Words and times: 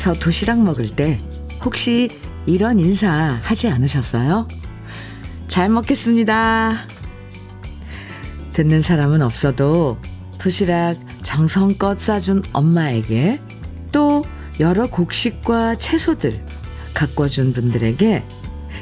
학교에서 0.00 0.14
도시락 0.14 0.62
먹을 0.62 0.88
때 0.88 1.18
혹시 1.62 2.08
이런 2.46 2.78
인사 2.78 3.38
하지 3.42 3.68
않으셨어요? 3.68 4.48
잘 5.46 5.68
먹겠습니다. 5.68 6.86
듣는 8.52 8.80
사람은 8.80 9.20
없어도 9.20 9.98
도시락 10.38 10.96
정성껏 11.22 12.00
싸준 12.00 12.42
엄마에게 12.52 13.38
또 13.92 14.24
여러 14.58 14.88
곡식과 14.88 15.76
채소들 15.76 16.34
가꿔준 16.94 17.52
분들에게 17.52 18.24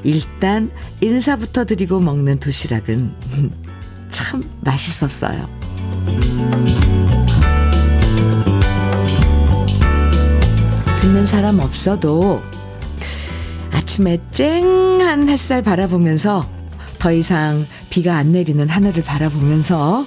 일단 0.05 0.71
인사부터 1.01 1.65
드리고 1.65 2.01
먹는 2.01 2.39
도시락은 2.39 3.15
참 4.11 4.43
맛있었어요. 4.63 5.49
듣는 11.19 11.27
사람 11.27 11.59
없어도 11.59 12.41
아침에 13.73 14.21
쨍한 14.31 15.29
햇살 15.29 15.63
바라보면서 15.63 16.49
더 17.01 17.13
이상 17.13 17.67
비가 17.91 18.17
안 18.17 18.31
내리는 18.31 18.69
하늘을 18.69 19.03
바라보면서 19.03 20.07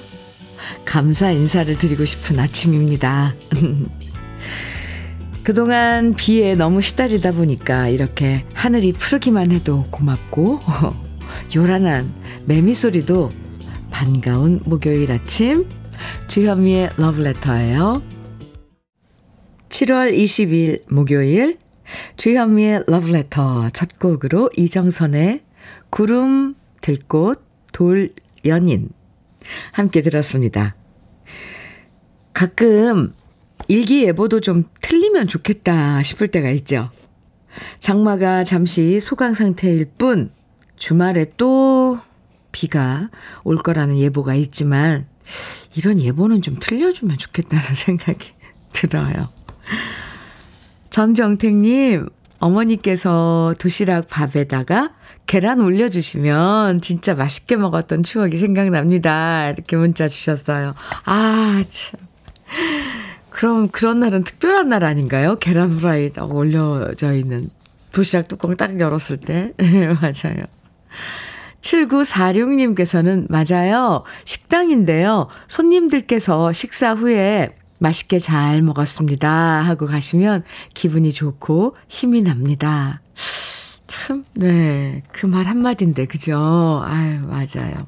감사 0.85 1.31
인사를 1.31 1.77
드리고 1.77 2.05
싶은 2.05 2.39
아침입니다. 2.39 3.35
그동안 5.43 6.13
비에 6.13 6.55
너무 6.55 6.81
시달리다 6.81 7.33
보니까 7.33 7.89
이렇게 7.89 8.45
하늘이 8.53 8.93
푸르기만 8.93 9.51
해도 9.51 9.83
고맙고 9.91 10.59
요란한 11.57 12.13
매미 12.45 12.73
소리도 12.73 13.31
반가운 13.89 14.61
목요일 14.63 15.11
아침 15.11 15.67
주현미의 16.29 16.91
러브레터예요. 16.95 18.10
7월 19.71 20.13
20일 20.13 20.81
목요일 20.91 21.57
주현미의 22.17 22.83
러브레터 22.87 23.69
첫 23.69 23.99
곡으로 23.99 24.49
이정선의 24.57 25.43
구름 25.89 26.55
들꽃 26.81 27.41
돌 27.71 28.09
연인 28.45 28.89
함께 29.71 30.01
들었습니다. 30.01 30.75
가끔 32.33 33.13
일기예보도 33.69 34.41
좀 34.41 34.65
틀리면 34.81 35.27
좋겠다 35.27 36.03
싶을 36.03 36.27
때가 36.27 36.49
있죠. 36.51 36.91
장마가 37.79 38.43
잠시 38.43 38.99
소강 38.99 39.33
상태일 39.33 39.85
뿐 39.97 40.31
주말에 40.75 41.31
또 41.37 41.97
비가 42.51 43.09
올 43.45 43.57
거라는 43.57 43.97
예보가 43.97 44.35
있지만 44.35 45.07
이런 45.75 46.01
예보는 46.01 46.41
좀 46.41 46.57
틀려주면 46.59 47.17
좋겠다는 47.17 47.63
생각이 47.73 48.33
들어요. 48.73 49.40
전병택님, 50.89 52.09
어머니께서 52.39 53.53
도시락 53.59 54.07
밥에다가 54.09 54.91
계란 55.27 55.61
올려주시면 55.61 56.81
진짜 56.81 57.15
맛있게 57.15 57.55
먹었던 57.55 58.03
추억이 58.03 58.37
생각납니다. 58.37 59.49
이렇게 59.49 59.77
문자 59.77 60.07
주셨어요. 60.07 60.73
아, 61.05 61.63
참. 61.69 61.99
그럼 63.29 63.69
그런 63.69 64.01
날은 64.01 64.23
특별한 64.23 64.69
날 64.69 64.83
아닌가요? 64.83 65.37
계란 65.37 65.69
후라이 65.71 66.11
딱 66.11 66.35
올려져 66.35 67.13
있는 67.13 67.49
도시락 67.93 68.27
뚜껑 68.27 68.57
딱 68.57 68.79
열었을 68.79 69.17
때. 69.17 69.53
맞아요. 70.01 70.45
7946님께서는 71.61 73.27
맞아요. 73.29 74.03
식당인데요. 74.25 75.27
손님들께서 75.47 76.51
식사 76.53 76.93
후에 76.93 77.55
맛있게 77.81 78.19
잘 78.19 78.61
먹었습니다. 78.61 79.29
하고 79.29 79.87
가시면 79.87 80.43
기분이 80.75 81.11
좋고 81.11 81.75
힘이 81.87 82.21
납니다. 82.21 83.01
참, 83.87 84.23
네. 84.35 85.01
그 85.11 85.27
말 85.27 85.47
한마디인데, 85.47 86.05
그죠? 86.05 86.83
아유, 86.85 87.19
맞아요. 87.23 87.87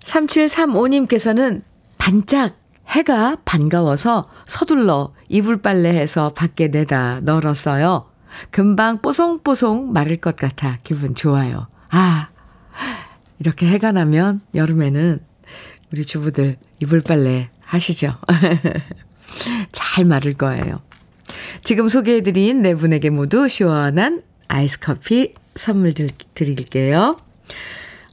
3735님께서는 0.00 1.62
반짝 1.98 2.58
해가 2.88 3.36
반가워서 3.44 4.28
서둘러 4.46 5.12
이불 5.28 5.62
빨래해서 5.62 6.30
밖에 6.30 6.66
내다 6.68 7.20
널었어요. 7.22 8.10
금방 8.50 9.00
뽀송뽀송 9.02 9.92
마를 9.92 10.16
것 10.16 10.34
같아 10.36 10.78
기분 10.82 11.14
좋아요. 11.14 11.68
아, 11.90 12.28
이렇게 13.38 13.66
해가 13.66 13.92
나면 13.92 14.40
여름에는 14.54 15.20
우리 15.92 16.04
주부들 16.04 16.56
이불 16.82 17.02
빨래 17.02 17.50
하시죠. 17.68 18.16
잘 19.72 20.04
마를 20.04 20.34
거예요. 20.34 20.80
지금 21.62 21.88
소개해드린 21.88 22.62
네 22.62 22.74
분에게 22.74 23.10
모두 23.10 23.48
시원한 23.48 24.22
아이스 24.48 24.80
커피 24.80 25.34
선물 25.54 25.92
드릴게요. 25.92 27.18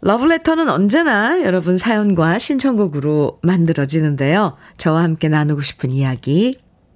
러브레터는 0.01 0.69
언제나 0.69 1.41
여러분 1.43 1.77
사연과 1.77 2.37
신청곡으로 2.37 3.39
만들어지는데요. 3.41 4.57
저와 4.77 5.03
함께 5.03 5.29
나누고 5.29 5.61
싶은 5.61 5.89
이야기, 5.89 6.53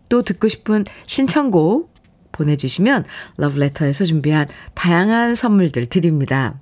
또 0.10 0.22
듣고 0.22 0.48
싶은 0.48 0.86
신청곡 1.08 1.94
보내주시면 2.32 3.06
러브레터에서 3.38 4.06
준비한 4.06 4.48
다양한 4.74 5.34
선물들 5.34 5.88
드립니다. 5.88 6.60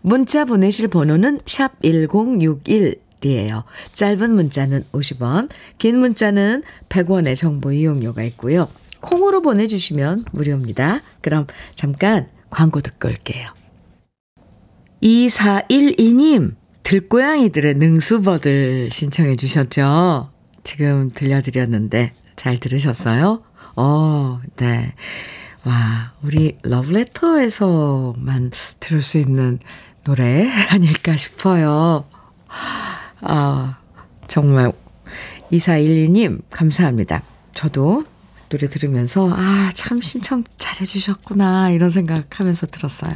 문자 0.00 0.44
보내실 0.44 0.88
번호는 0.88 1.40
샵 1.46 1.72
1061 1.82 3.00
이에요. 3.24 3.64
짧은 3.94 4.30
문자는 4.32 4.82
50원, 4.92 5.48
긴 5.78 5.98
문자는 5.98 6.62
100원의 6.88 7.36
정보 7.36 7.72
이용료가 7.72 8.22
있고요. 8.24 8.68
콩으로 9.00 9.42
보내주시면 9.42 10.26
무료입니다. 10.32 11.00
그럼 11.20 11.46
잠깐 11.74 12.28
광고 12.50 12.80
듣고 12.80 13.08
올게요. 13.08 13.48
2412님, 15.02 16.54
들고양이들의 16.82 17.74
능수버들 17.74 18.90
신청해 18.92 19.36
주셨죠? 19.36 20.30
지금 20.62 21.10
들려드렸는데 21.10 22.12
잘 22.36 22.58
들으셨어요? 22.58 23.42
어, 23.76 24.40
네. 24.56 24.94
와, 25.64 26.12
우리 26.22 26.58
러브레터에서만 26.62 28.50
들을 28.80 29.02
수 29.02 29.18
있는 29.18 29.58
노래 30.04 30.48
아닐까 30.70 31.16
싶어요. 31.16 32.04
아, 33.22 33.78
정말 34.26 34.72
2412님, 35.52 36.42
감사합니다. 36.50 37.22
저도 37.54 38.04
노래 38.48 38.68
들으면서, 38.68 39.30
아, 39.32 39.70
참 39.74 40.00
신청 40.00 40.44
잘해 40.58 40.84
주셨구나, 40.84 41.70
이런 41.70 41.90
생각하면서 41.90 42.66
들었어요. 42.66 43.12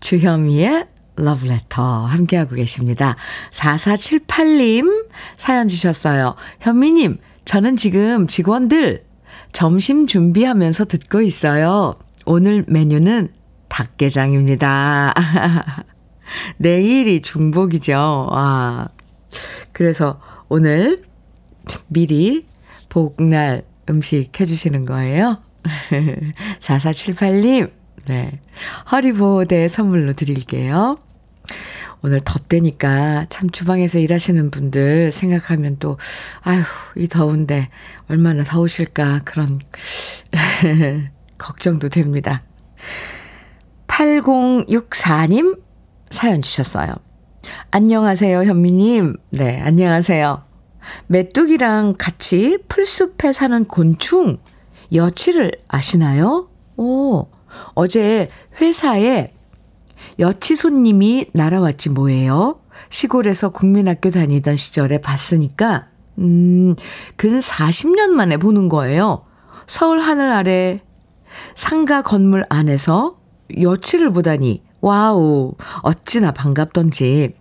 주현미의 0.00 0.86
러브레터 1.16 2.06
함께하고 2.06 2.56
계십니다. 2.56 3.16
4478님 3.52 5.06
사연 5.36 5.68
주셨어요. 5.68 6.34
현미님, 6.60 7.18
저는 7.44 7.76
지금 7.76 8.26
직원들 8.26 9.04
점심 9.52 10.06
준비하면서 10.06 10.86
듣고 10.86 11.20
있어요. 11.20 11.96
오늘 12.24 12.64
메뉴는 12.66 13.32
닭게장입니다. 13.68 15.14
내일이 16.58 17.20
중복이죠. 17.20 18.28
와. 18.30 18.88
그래서 19.72 20.20
오늘 20.48 21.04
미리 21.88 22.46
복날 22.88 23.64
음식 23.88 24.38
해주시는 24.38 24.84
거예요. 24.84 25.42
4478님, 26.60 27.70
네. 28.06 28.40
허리보호대 28.90 29.68
선물로 29.68 30.12
드릴게요. 30.12 30.98
오늘 32.04 32.20
덥대니까 32.24 33.26
참 33.28 33.48
주방에서 33.48 34.00
일하시는 34.00 34.50
분들 34.50 35.12
생각하면 35.12 35.76
또, 35.78 35.98
아휴, 36.42 36.64
이 36.96 37.06
더운데 37.06 37.68
얼마나 38.08 38.42
더우실까 38.42 39.20
그런 39.24 39.60
걱정도 41.38 41.88
됩니다. 41.88 42.42
8064님 43.86 45.60
사연 46.12 46.42
주셨어요. 46.42 46.94
안녕하세요, 47.70 48.44
현미님. 48.44 49.16
네, 49.30 49.60
안녕하세요. 49.62 50.42
메뚜기랑 51.06 51.94
같이 51.98 52.58
풀숲에 52.68 53.32
사는 53.32 53.64
곤충, 53.64 54.38
여치를 54.92 55.52
아시나요? 55.68 56.50
오, 56.76 57.28
어제 57.74 58.28
회사에 58.60 59.32
여치 60.18 60.54
손님이 60.54 61.26
날아왔지 61.32 61.90
뭐예요? 61.90 62.60
시골에서 62.90 63.48
국민학교 63.50 64.10
다니던 64.10 64.56
시절에 64.56 65.00
봤으니까, 65.00 65.88
음, 66.18 66.76
근 67.16 67.38
40년 67.38 68.10
만에 68.10 68.36
보는 68.36 68.68
거예요. 68.68 69.24
서울 69.66 70.00
하늘 70.00 70.30
아래 70.30 70.82
상가 71.54 72.02
건물 72.02 72.44
안에서 72.50 73.18
여치를 73.58 74.12
보다니, 74.12 74.62
와우, 74.82 75.54
어찌나 75.82 76.32
반갑던지. 76.32 77.34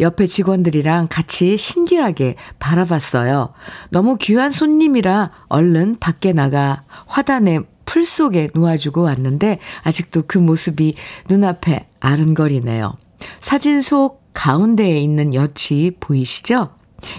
옆에 0.00 0.26
직원들이랑 0.26 1.08
같이 1.10 1.56
신기하게 1.56 2.36
바라봤어요. 2.58 3.52
너무 3.90 4.16
귀한 4.18 4.50
손님이라 4.50 5.30
얼른 5.48 5.98
밖에 5.98 6.32
나가 6.32 6.84
화단에 7.06 7.60
풀 7.86 8.04
속에 8.04 8.48
놓아주고 8.54 9.02
왔는데 9.02 9.58
아직도 9.82 10.24
그 10.26 10.38
모습이 10.38 10.94
눈앞에 11.28 11.88
아른거리네요. 12.00 12.96
사진 13.38 13.80
속 13.80 14.22
가운데에 14.34 14.98
있는 15.00 15.32
여치 15.32 15.96
보이시죠? 16.00 16.70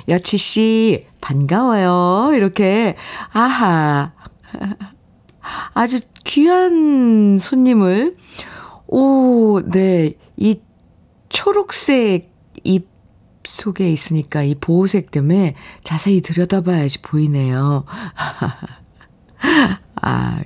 여치 0.09 0.38
씨, 0.38 1.06
반가워요. 1.21 2.35
이렇게, 2.35 2.95
아하. 3.31 4.12
아주 5.73 6.00
귀한 6.23 7.38
손님을, 7.39 8.15
오, 8.95 9.62
네. 9.62 10.13
이 10.38 10.62
초록색 11.27 12.31
잎 12.63 12.88
속에 13.44 13.92
있으니까 13.92 14.42
이 14.44 14.56
보호색 14.56 15.12
때문에 15.12 15.56
자세히 15.83 16.21
들여다봐야지 16.21 17.01
보이네요. 17.01 17.83
아, 20.01 20.42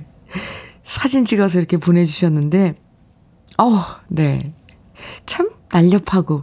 사진 0.82 1.24
찍어서 1.24 1.60
이렇게 1.60 1.76
보내주셨는데, 1.76 2.74
어, 3.58 3.84
네. 4.08 4.52
참 5.26 5.50
날렵하고 5.72 6.42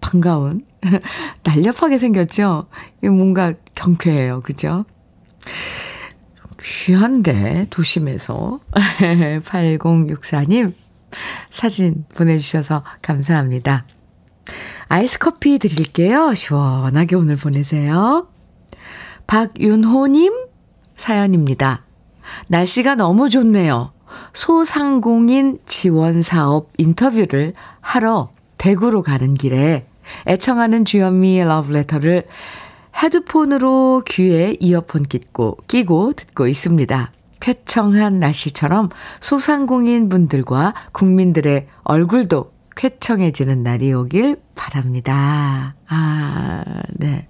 반가운, 0.00 0.64
날렵하게 1.44 1.98
생겼죠? 1.98 2.68
뭔가 3.02 3.52
경쾌해요. 3.74 4.40
그죠? 4.40 4.86
귀한데, 6.62 7.66
도심에서. 7.68 8.60
8064님, 8.72 10.72
사진 11.50 12.04
보내주셔서 12.14 12.82
감사합니다. 13.02 13.84
아이스 14.88 15.18
커피 15.18 15.58
드릴게요. 15.58 16.34
시원하게 16.34 17.16
오늘 17.16 17.36
보내세요. 17.36 18.28
박윤호님 19.26 20.32
사연입니다. 20.96 21.84
날씨가 22.48 22.94
너무 22.96 23.28
좋네요. 23.28 23.92
소상공인 24.34 25.58
지원 25.66 26.22
사업 26.22 26.70
인터뷰를 26.76 27.54
하러 27.80 28.30
대구로 28.58 29.02
가는 29.02 29.34
길에 29.34 29.86
애청하는 30.26 30.84
주현미의 30.84 31.46
러브레터를 31.46 32.26
헤드폰으로 33.02 34.02
귀에 34.06 34.56
이어폰 34.60 35.04
끼고, 35.04 35.58
끼고 35.66 36.12
듣고 36.12 36.46
있습니다. 36.46 37.12
쾌청한 37.42 38.20
날씨처럼 38.20 38.88
소상공인 39.20 40.08
분들과 40.08 40.74
국민들의 40.92 41.66
얼굴도 41.82 42.52
쾌청해지는 42.76 43.64
날이 43.64 43.92
오길 43.92 44.36
바랍니다. 44.54 45.74
아, 45.88 46.64
네. 46.94 47.26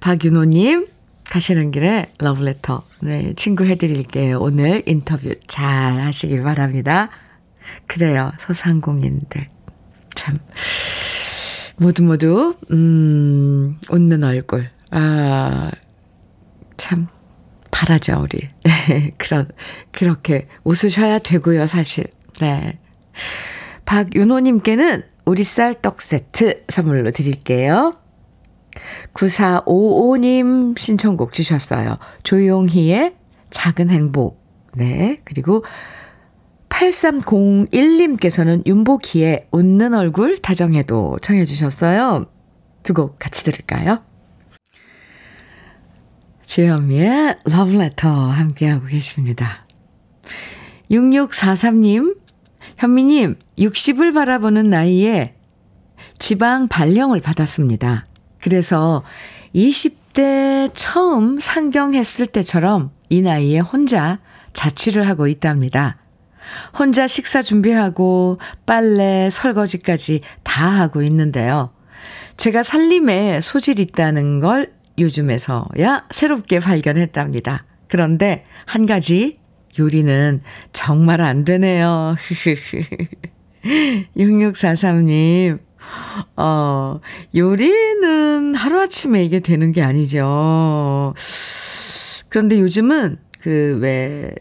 박윤호님, 0.00 0.86
가시는 1.28 1.70
길에 1.70 2.10
러브레터, 2.18 2.82
네, 3.02 3.34
친구 3.36 3.66
해드릴게요. 3.66 4.40
오늘 4.40 4.82
인터뷰 4.86 5.34
잘 5.46 6.00
하시길 6.00 6.42
바랍니다. 6.42 7.10
그래요, 7.86 8.32
소상공인들. 8.38 9.48
참, 10.14 10.38
모두 11.76 12.02
모두, 12.04 12.56
음, 12.70 13.78
웃는 13.90 14.24
얼굴. 14.24 14.68
아, 14.90 15.70
참, 16.78 17.08
바라죠, 17.70 18.22
우리. 18.22 18.48
그런, 19.18 19.48
그렇게 19.92 20.46
웃으셔야 20.64 21.18
되고요, 21.18 21.66
사실. 21.66 22.06
네. 22.40 22.78
박윤호님께는 23.84 25.02
우리 25.24 25.44
쌀떡 25.44 26.00
세트 26.00 26.64
선물로 26.68 27.10
드릴게요. 27.10 27.96
9455님 29.14 30.78
신청곡 30.78 31.32
주셨어요. 31.32 31.96
조용희의 32.22 33.14
작은 33.50 33.90
행복. 33.90 34.42
네. 34.74 35.20
그리고 35.24 35.64
8301님께서는 36.68 38.64
윤복희의 38.66 39.48
웃는 39.50 39.94
얼굴 39.94 40.38
다정해도 40.38 41.18
청해 41.22 41.44
주셨어요. 41.44 42.26
두 42.84 42.94
곡 42.94 43.18
같이 43.18 43.44
들을까요? 43.44 44.02
주현미의 46.48 47.40
러브레터 47.44 48.08
함께하고 48.08 48.86
계십니다. 48.86 49.66
6643님, 50.90 52.16
현미님, 52.78 53.36
60을 53.58 54.14
바라보는 54.14 54.70
나이에 54.70 55.34
지방 56.18 56.68
발령을 56.68 57.20
받았습니다. 57.20 58.06
그래서 58.40 59.04
20대 59.54 60.70
처음 60.72 61.38
상경했을 61.38 62.26
때처럼 62.28 62.92
이 63.10 63.20
나이에 63.20 63.58
혼자 63.58 64.18
자취를 64.54 65.06
하고 65.06 65.28
있답니다. 65.28 65.98
혼자 66.78 67.06
식사 67.06 67.42
준비하고 67.42 68.38
빨래, 68.64 69.28
설거지까지 69.30 70.22
다 70.44 70.66
하고 70.66 71.02
있는데요. 71.02 71.74
제가 72.38 72.62
살림에 72.62 73.42
소질 73.42 73.80
있다는 73.80 74.40
걸 74.40 74.77
요즘에서야 74.98 76.06
새롭게 76.10 76.60
발견했답니다. 76.60 77.64
그런데 77.88 78.44
한 78.66 78.86
가지 78.86 79.38
요리는 79.78 80.42
정말 80.72 81.20
안 81.20 81.44
되네요. 81.44 82.16
6643님, 84.16 85.58
어, 86.36 87.00
요리는 87.34 88.54
하루아침에 88.54 89.24
이게 89.24 89.40
되는 89.40 89.72
게 89.72 89.82
아니죠. 89.82 91.14
그런데 92.28 92.60
요즘은 92.60 93.18
그, 93.40 93.78
왜, 93.80 94.34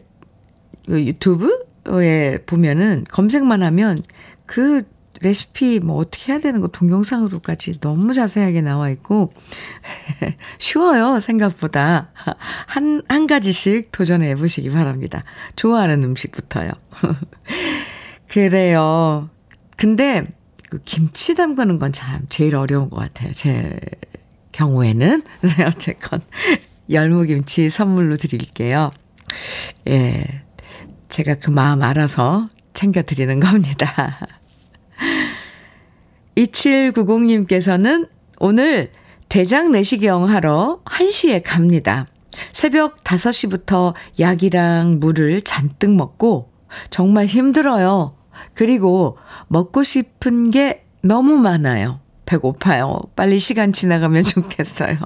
그 0.86 1.04
유튜브에 1.04 2.40
보면은 2.46 3.06
검색만 3.10 3.64
하면 3.64 4.02
그 4.46 4.84
레시피 5.22 5.80
뭐 5.80 5.98
어떻게 5.98 6.32
해야 6.32 6.40
되는 6.40 6.62
거 6.62 6.68
동영상으로까지 6.68 7.80
너무 7.80 8.14
자세하게 8.14 8.62
나와 8.62 8.90
있고 8.90 9.34
쉬워요 10.60 11.20
생각보다 11.20 12.12
한 12.68 13.02
한 13.08 13.28
가지씩 13.28 13.92
도전해 13.92 14.36
보시기 14.36 14.70
바랍니다. 14.70 15.24
좋아하는 15.56 16.04
음식부터요. 16.04 16.72
그래요. 18.30 19.30
근데 19.78 20.28
그 20.70 20.82
김치 20.84 21.36
담그는 21.36 21.80
건 21.80 21.92
참 21.94 22.26
제일 22.30 22.56
어려운 22.56 22.90
것 22.90 22.98
같아요. 22.98 23.32
제 23.34 23.80
경우에는 24.52 25.24
네, 25.42 25.64
어쨌건 25.66 26.22
열무김치 26.90 27.70
선물로 27.70 28.18
드릴게요. 28.18 28.92
예, 29.88 30.26
제가 31.10 31.36
그 31.36 31.50
마음 31.50 31.82
알아서 31.82 32.50
챙겨 32.74 33.02
드리는 33.02 33.40
겁니다. 33.40 34.20
2790님께서는 36.38 38.08
오늘 38.40 38.92
대장 39.30 39.72
내시경 39.72 40.30
하러 40.30 40.80
1시에 40.86 41.42
갑니다. 41.44 42.08
새벽 42.52 43.04
5시부터 43.04 43.94
약이랑 44.20 45.00
물을 45.00 45.42
잔뜩 45.42 45.92
먹고 45.92 46.52
정말 46.90 47.26
힘들어요. 47.26 48.16
그리고 48.54 49.18
먹고 49.48 49.84
싶은 49.84 50.52
게 50.52 50.86
너무 51.02 51.38
많아요. 51.38 52.00
배고파요. 52.26 53.02
빨리 53.16 53.40
시간 53.40 53.74
지나가면 53.74 54.24
좋겠어요. 54.26 54.98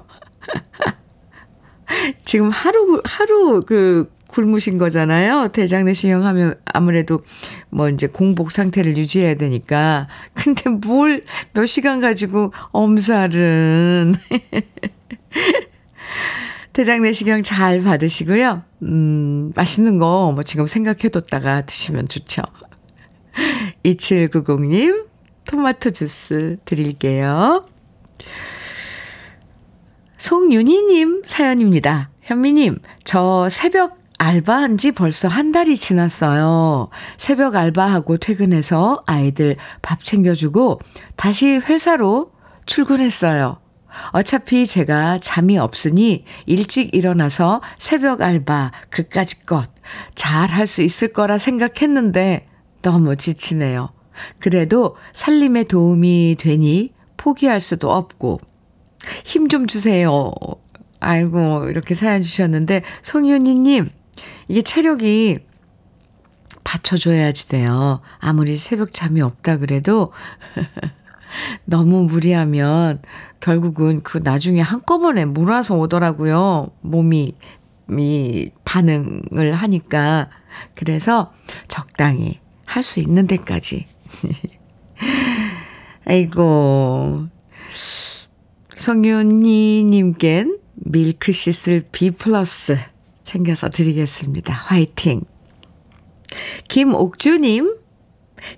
지금 2.24 2.50
하루, 2.50 3.00
하루 3.04 3.62
그 3.62 4.10
굶으신 4.32 4.78
거잖아요. 4.78 5.48
대장내시경 5.48 6.24
하면 6.26 6.58
아무래도 6.64 7.22
뭐 7.70 7.88
이제 7.90 8.06
공복 8.06 8.50
상태를 8.50 8.96
유지해야 8.96 9.34
되니까. 9.34 10.08
근데 10.34 10.70
뭘 10.70 11.22
몇 11.52 11.66
시간 11.66 12.00
가지고 12.00 12.52
엄살은. 12.72 14.14
대장내시경 16.72 17.42
잘 17.42 17.80
받으시고요. 17.82 18.62
음, 18.82 19.52
맛있는 19.54 19.98
거 19.98 20.32
뭐 20.34 20.42
지금 20.42 20.66
생각해뒀다가 20.66 21.66
드시면 21.66 22.08
좋죠. 22.08 22.42
2790님, 23.84 25.06
토마토 25.44 25.90
주스 25.90 26.56
드릴게요. 26.64 27.66
송윤희님 30.18 31.22
사연입니다. 31.26 32.10
현미님, 32.22 32.78
저 33.04 33.48
새벽 33.50 33.98
알바한 34.22 34.78
지 34.78 34.92
벌써 34.92 35.26
한 35.26 35.50
달이 35.50 35.76
지났어요. 35.76 36.90
새벽 37.16 37.56
알바하고 37.56 38.18
퇴근해서 38.18 39.02
아이들 39.04 39.56
밥 39.82 40.04
챙겨주고 40.04 40.78
다시 41.16 41.56
회사로 41.56 42.30
출근했어요. 42.64 43.58
어차피 44.12 44.64
제가 44.64 45.18
잠이 45.18 45.58
없으니 45.58 46.24
일찍 46.46 46.94
일어나서 46.94 47.62
새벽 47.78 48.22
알바 48.22 48.70
그까짓 48.90 49.44
것 49.44 49.72
잘 50.14 50.48
할 50.50 50.68
수 50.68 50.82
있을 50.82 51.08
거라 51.12 51.36
생각했는데 51.36 52.46
너무 52.82 53.16
지치네요. 53.16 53.90
그래도 54.38 54.94
살림에 55.12 55.64
도움이 55.64 56.36
되니 56.38 56.92
포기할 57.16 57.60
수도 57.60 57.90
없고, 57.90 58.40
힘 59.24 59.48
좀 59.48 59.66
주세요. 59.66 60.30
아이고, 61.00 61.66
이렇게 61.68 61.94
사연 61.94 62.22
주셨는데, 62.22 62.82
송윤희님, 63.02 63.90
이게 64.48 64.62
체력이 64.62 65.38
받쳐줘야지 66.64 67.48
돼요. 67.48 68.00
아무리 68.18 68.56
새벽 68.56 68.92
잠이 68.92 69.20
없다 69.20 69.58
그래도, 69.58 70.12
너무 71.64 72.04
무리하면 72.04 73.02
결국은 73.40 74.02
그 74.02 74.18
나중에 74.18 74.60
한꺼번에 74.60 75.24
몰아서 75.24 75.76
오더라고요. 75.76 76.70
몸이, 76.82 77.34
이 77.90 78.50
반응을 78.64 79.54
하니까. 79.54 80.28
그래서 80.74 81.32
적당히 81.68 82.40
할 82.64 82.82
수 82.82 83.00
있는 83.00 83.26
데까지. 83.26 83.86
아이고. 86.06 87.26
성윤희님껜 88.76 90.58
밀크시슬 90.74 91.84
B 91.92 92.10
플러스 92.10 92.76
챙겨서 93.24 93.68
드리겠습니다. 93.68 94.52
화이팅. 94.52 95.22
김옥주님, 96.68 97.76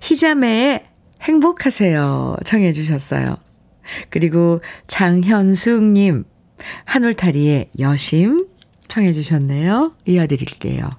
희자매의 0.01 0.85
행복하세요. 1.21 2.37
청해 2.45 2.71
주셨어요. 2.71 3.37
그리고 4.09 4.61
장현숙님, 4.87 6.23
한울타리의 6.85 7.71
여심 7.79 8.47
청해 8.87 9.11
주셨네요. 9.11 9.93
이어드릴게요. 10.05 10.89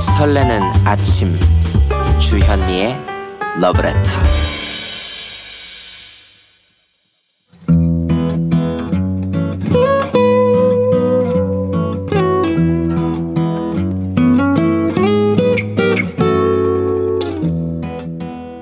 설레는 0.00 0.62
아침 0.86 1.34
주현미의 2.18 3.15
러브레터 3.60 4.36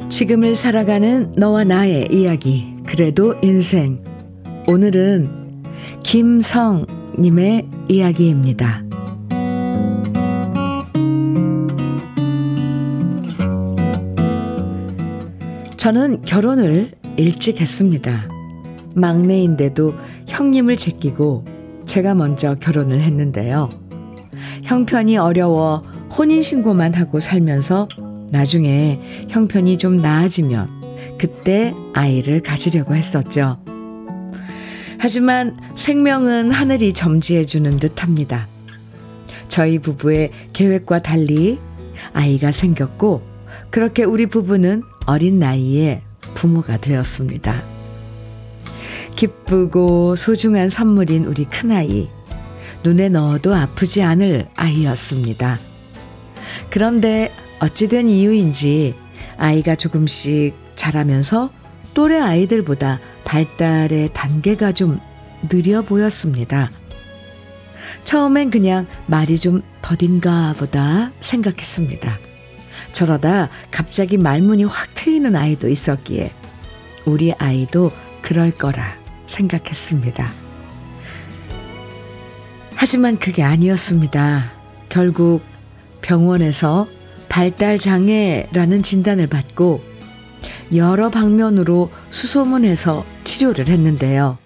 지금을 0.08 0.54
살아가는 0.54 1.32
너와 1.36 1.64
나의 1.64 2.06
이야기 2.12 2.76
그래도 2.86 3.34
인생 3.42 4.02
오늘은 4.68 5.28
김성님의 6.04 7.68
이야기입니다. 7.88 8.93
저는 15.84 16.22
결혼을 16.22 16.92
일찍 17.18 17.60
했습니다. 17.60 18.26
막내인데도 18.94 19.92
형님을 20.26 20.78
제끼고 20.78 21.44
제가 21.84 22.14
먼저 22.14 22.54
결혼을 22.54 23.02
했는데요. 23.02 23.68
형편이 24.62 25.18
어려워 25.18 25.84
혼인신고만 26.16 26.94
하고 26.94 27.20
살면서 27.20 27.88
나중에 28.30 28.98
형편이 29.28 29.76
좀 29.76 29.98
나아지면 29.98 30.68
그때 31.18 31.74
아이를 31.92 32.40
가지려고 32.40 32.94
했었죠. 32.94 33.58
하지만 34.98 35.54
생명은 35.74 36.50
하늘이 36.50 36.94
점지해주는 36.94 37.76
듯 37.76 38.02
합니다. 38.02 38.48
저희 39.48 39.78
부부의 39.78 40.30
계획과 40.54 41.00
달리 41.00 41.58
아이가 42.14 42.52
생겼고, 42.52 43.33
그렇게 43.70 44.04
우리 44.04 44.26
부부는 44.26 44.82
어린 45.06 45.38
나이에 45.38 46.02
부모가 46.34 46.76
되었습니다. 46.76 47.62
기쁘고 49.16 50.16
소중한 50.16 50.68
선물인 50.68 51.24
우리 51.26 51.44
큰아이. 51.44 52.08
눈에 52.82 53.08
넣어도 53.08 53.54
아프지 53.54 54.02
않을 54.02 54.48
아이였습니다. 54.56 55.58
그런데 56.70 57.32
어찌된 57.60 58.10
이유인지 58.10 58.94
아이가 59.38 59.74
조금씩 59.74 60.54
자라면서 60.74 61.50
또래 61.94 62.18
아이들보다 62.20 63.00
발달의 63.24 64.10
단계가 64.12 64.72
좀 64.72 65.00
느려 65.48 65.82
보였습니다. 65.82 66.70
처음엔 68.04 68.50
그냥 68.50 68.86
말이 69.06 69.38
좀 69.38 69.62
더딘가 69.80 70.54
보다 70.58 71.12
생각했습니다. 71.20 72.18
저러다 72.94 73.50
갑자기 73.72 74.16
말문이 74.16 74.64
확 74.64 74.94
트이는 74.94 75.34
아이도 75.34 75.68
있었기에 75.68 76.32
우리 77.04 77.32
아이도 77.34 77.90
그럴 78.22 78.52
거라 78.52 78.96
생각했습니다. 79.26 80.30
하지만 82.76 83.18
그게 83.18 83.42
아니었습니다. 83.42 84.52
결국 84.88 85.42
병원에서 86.02 86.86
발달장애라는 87.28 88.82
진단을 88.82 89.26
받고 89.26 89.82
여러 90.76 91.10
방면으로 91.10 91.90
수소문해서 92.10 93.04
치료를 93.24 93.68
했는데요. 93.68 94.38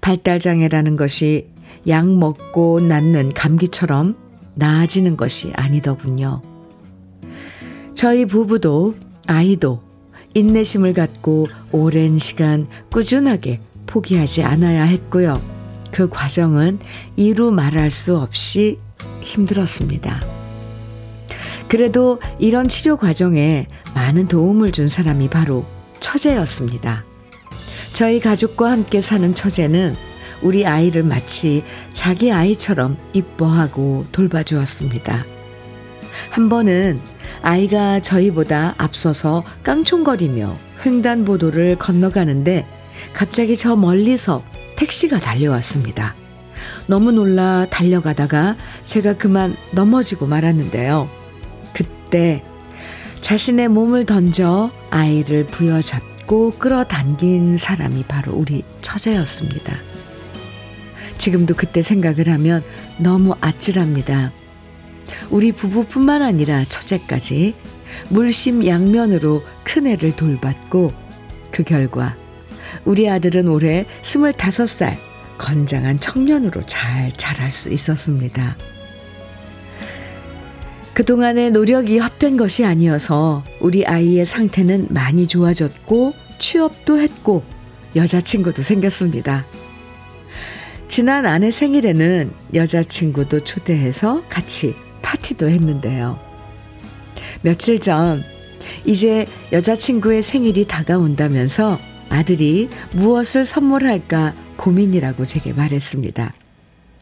발달장애라는 0.00 0.96
것이 0.96 1.48
약 1.88 2.08
먹고 2.08 2.80
낫는 2.80 3.34
감기처럼 3.34 4.16
나아지는 4.54 5.18
것이 5.18 5.52
아니더군요. 5.54 6.49
저희 8.00 8.24
부부도 8.24 8.94
아이도 9.26 9.82
인내심을 10.32 10.94
갖고 10.94 11.48
오랜 11.70 12.16
시간 12.16 12.66
꾸준하게 12.90 13.60
포기하지 13.86 14.42
않아야 14.42 14.84
했고요. 14.84 15.42
그 15.92 16.08
과정은 16.08 16.78
이루 17.16 17.50
말할 17.52 17.90
수 17.90 18.16
없이 18.16 18.78
힘들었습니다. 19.20 20.24
그래도 21.68 22.22
이런 22.38 22.68
치료 22.68 22.96
과정에 22.96 23.66
많은 23.94 24.28
도움을 24.28 24.72
준 24.72 24.88
사람이 24.88 25.28
바로 25.28 25.66
처제였습니다. 25.98 27.04
저희 27.92 28.18
가족과 28.18 28.70
함께 28.70 29.02
사는 29.02 29.34
처제는 29.34 29.94
우리 30.40 30.64
아이를 30.64 31.02
마치 31.02 31.62
자기 31.92 32.32
아이처럼 32.32 32.96
이뻐하고 33.12 34.06
돌봐주었습니다. 34.10 35.26
한 36.30 36.48
번은 36.48 37.19
아이가 37.42 38.00
저희보다 38.00 38.74
앞서서 38.78 39.44
깡총거리며 39.62 40.58
횡단보도를 40.84 41.76
건너가는데 41.76 42.66
갑자기 43.12 43.56
저 43.56 43.76
멀리서 43.76 44.42
택시가 44.76 45.20
달려왔습니다. 45.20 46.14
너무 46.86 47.12
놀라 47.12 47.66
달려가다가 47.70 48.56
제가 48.84 49.14
그만 49.14 49.56
넘어지고 49.72 50.26
말았는데요. 50.26 51.08
그때 51.72 52.42
자신의 53.20 53.68
몸을 53.68 54.06
던져 54.06 54.70
아이를 54.90 55.46
부여잡고 55.46 56.52
끌어당긴 56.58 57.56
사람이 57.56 58.04
바로 58.04 58.32
우리 58.32 58.64
처제였습니다. 58.80 59.76
지금도 61.18 61.54
그때 61.54 61.82
생각을 61.82 62.28
하면 62.28 62.62
너무 62.98 63.34
아찔합니다. 63.40 64.32
우리 65.30 65.52
부부뿐만 65.52 66.22
아니라 66.22 66.64
처제까지 66.64 67.54
물심양면으로 68.08 69.42
큰애를 69.64 70.16
돌봤고 70.16 70.92
그 71.50 71.64
결과 71.64 72.16
우리 72.84 73.08
아들은 73.08 73.48
올해 73.48 73.86
25살 74.02 74.96
건장한 75.38 76.00
청년으로 76.00 76.64
잘 76.66 77.12
자랄 77.12 77.50
수 77.50 77.72
있었습니다. 77.72 78.56
그동안의 80.92 81.52
노력이 81.52 81.98
헛된 81.98 82.36
것이 82.36 82.64
아니어서 82.64 83.42
우리 83.60 83.86
아이의 83.86 84.24
상태는 84.24 84.88
많이 84.90 85.26
좋아졌고 85.26 86.14
취업도 86.38 87.00
했고 87.00 87.42
여자친구도 87.96 88.62
생겼습니다. 88.62 89.46
지난 90.88 91.24
아내 91.24 91.50
생일에는 91.50 92.32
여자친구도 92.52 93.44
초대해서 93.44 94.22
같이 94.28 94.74
파티도 95.10 95.48
했는데요. 95.48 96.18
며칠 97.42 97.80
전 97.80 98.22
이제 98.84 99.26
여자친구의 99.50 100.22
생일이 100.22 100.66
다가온다면서 100.66 101.78
아들이 102.08 102.68
무엇을 102.92 103.44
선물할까 103.44 104.34
고민이라고 104.56 105.26
제게 105.26 105.52
말했습니다. 105.52 106.32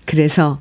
그래서 0.06 0.60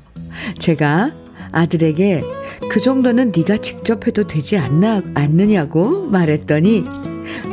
제가 0.58 1.14
아들에게 1.52 2.22
그 2.70 2.80
정도는 2.80 3.32
네가 3.34 3.58
직접 3.58 4.06
해도 4.06 4.26
되지 4.26 4.58
않나 4.58 5.00
않느냐고 5.14 6.06
말했더니 6.06 6.84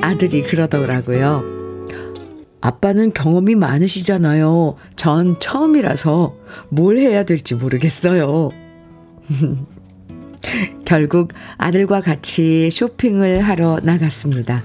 아들이 0.01 0.43
그러더라고요. 0.43 1.55
아빠는 2.59 3.13
경험이 3.13 3.55
많으시잖아요. 3.55 4.75
전 4.97 5.39
처음이라서 5.39 6.35
뭘 6.69 6.97
해야 6.97 7.23
될지 7.23 7.55
모르겠어요. 7.55 8.49
결국 10.85 11.33
아들과 11.57 12.01
같이 12.01 12.69
쇼핑을 12.71 13.41
하러 13.41 13.79
나갔습니다. 13.83 14.63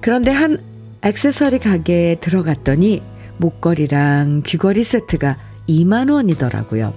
그런데 0.00 0.30
한 0.30 0.58
액세서리 1.02 1.58
가게에 1.60 2.16
들어갔더니 2.16 3.02
목걸이랑 3.38 4.42
귀걸이 4.44 4.84
세트가 4.84 5.36
2만 5.68 6.12
원이더라고요. 6.12 6.92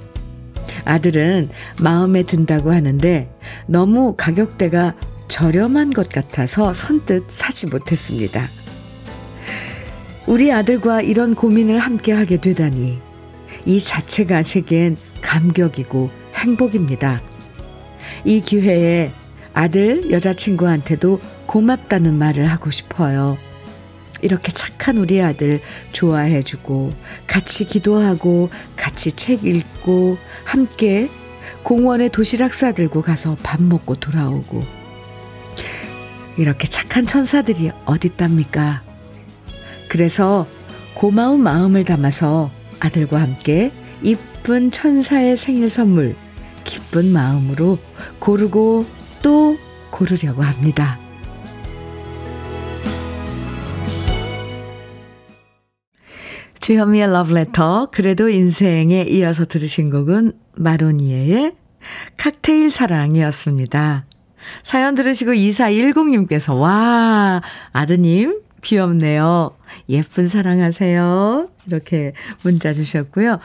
아들은 0.86 1.50
마음에 1.82 2.24
든다고 2.24 2.72
하는데 2.72 3.34
너무 3.68 4.16
가격대가 4.18 4.96
저렴한 5.28 5.94
것 5.94 6.10
같아서 6.10 6.74
선뜻 6.74 7.26
사지 7.30 7.68
못했습니다. 7.68 8.50
우리 10.26 10.52
아들과 10.52 11.02
이런 11.02 11.36
고민을 11.36 11.80
함께 11.80 12.12
하게 12.12 12.40
되다니 12.40 13.00
이 13.66 13.80
자체가 13.80 14.44
제겐 14.44 14.98
감격이고 15.22 16.10
행복입니다. 16.36 17.22
이 18.26 18.42
기회에 18.42 19.12
아들 19.54 20.12
여자친구한테도 20.12 21.20
고맙다는 21.46 22.14
말을 22.14 22.48
하고 22.48 22.72
싶어요. 22.72 23.38
이렇게 24.22 24.52
착한 24.52 24.98
우리 24.98 25.22
아들 25.22 25.62
좋아해주고, 25.92 26.94
같이 27.28 27.66
기도하고, 27.66 28.50
같이 28.78 29.12
책 29.12 29.46
읽고, 29.46 30.18
함께 30.46 31.10
공원에 31.62 32.08
도시락 32.08 32.54
싸들고 32.54 33.02
가서 33.02 33.38
밥 33.44 33.62
먹고 33.62 33.96
돌아오고. 33.96 34.64
이렇게 36.38 36.68
착한 36.68 37.06
천사들이 37.06 37.72
어딨답니까? 37.86 38.84
그래서 39.90 40.48
고마운 40.96 41.42
마음을 41.42 41.84
담아서 41.84 42.50
아들과 42.80 43.22
함께 43.22 43.72
이쁜 44.02 44.72
천사의 44.72 45.38
생일 45.38 45.70
선물 45.70 46.16
기쁜 46.64 47.12
마음으로 47.12 47.78
고르고 48.20 48.86
또 49.22 49.58
고르려고 49.90 50.42
합니다. 50.42 51.00
주현미의 56.60 57.12
러브레터 57.12 57.90
그래도 57.92 58.30
인생에 58.30 59.04
이어서 59.10 59.44
들으신 59.44 59.90
곡은 59.90 60.32
마로니에의 60.56 61.56
칵테일 62.16 62.72
사랑이었습니다. 62.72 64.06
사연 64.64 64.96
들으시고 64.96 65.32
2410님께서 65.34 66.58
와 66.58 67.42
아드님 67.74 68.42
귀엽네요. 68.64 69.58
예쁜 69.90 70.30
사랑하세요. 70.30 71.50
이렇게 71.68 72.14
문자 72.42 72.74
주셨고요. 72.74 73.40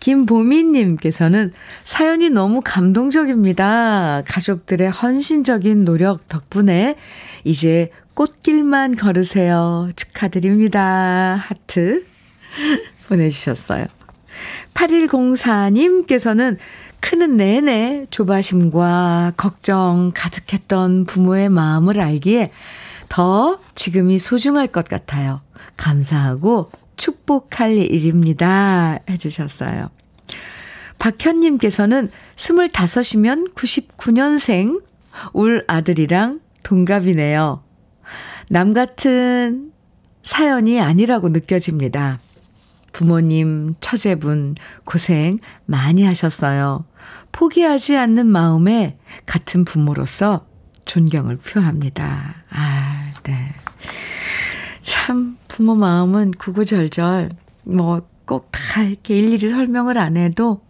김보미님께서는 0.00 1.52
사연이 1.82 2.30
너무 2.30 2.60
감동적입니다. 2.64 4.22
가족들의 4.26 4.90
헌신적인 4.90 5.84
노력 5.84 6.28
덕분에 6.28 6.96
이제 7.44 7.90
꽃길만 8.14 8.96
걸으세요. 8.96 9.90
축하드립니다. 9.96 11.36
하트 11.36 12.04
보내주셨어요. 13.08 13.86
8104님께서는 14.74 16.56
크는 17.00 17.36
내내 17.36 18.06
조바심과 18.10 19.34
걱정 19.36 20.12
가득했던 20.14 21.04
부모의 21.04 21.48
마음을 21.50 22.00
알기에 22.00 22.50
더 23.08 23.58
지금이 23.74 24.18
소중할 24.18 24.68
것 24.68 24.88
같아요. 24.88 25.42
감사하고 25.76 26.70
축복할 26.96 27.76
일입니다. 27.76 28.98
해주셨어요. 29.08 29.90
박현님께서는 30.98 32.10
25이면 32.36 33.54
99년생 33.54 34.82
울 35.32 35.64
아들이랑 35.66 36.40
동갑이네요. 36.62 37.62
남 38.50 38.72
같은 38.72 39.72
사연이 40.22 40.80
아니라고 40.80 41.28
느껴집니다. 41.28 42.20
부모님, 42.92 43.74
처제분, 43.80 44.54
고생 44.84 45.38
많이 45.66 46.04
하셨어요. 46.04 46.84
포기하지 47.32 47.96
않는 47.96 48.26
마음에 48.26 48.96
같은 49.26 49.64
부모로서 49.64 50.46
존경을 50.84 51.38
표합니다. 51.38 52.36
아, 52.50 53.12
네. 53.24 53.52
참, 54.84 55.38
부모 55.48 55.74
마음은 55.74 56.32
구구절절, 56.32 57.30
뭐, 57.64 58.02
꼭 58.26 58.50
다 58.74 58.82
이렇게 58.82 59.14
일일이 59.14 59.48
설명을 59.48 59.98
안 59.98 60.16
해도 60.16 60.60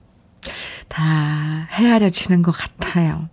다 0.88 1.66
헤아려지는 1.72 2.42
것 2.42 2.50
같아요. 2.52 3.30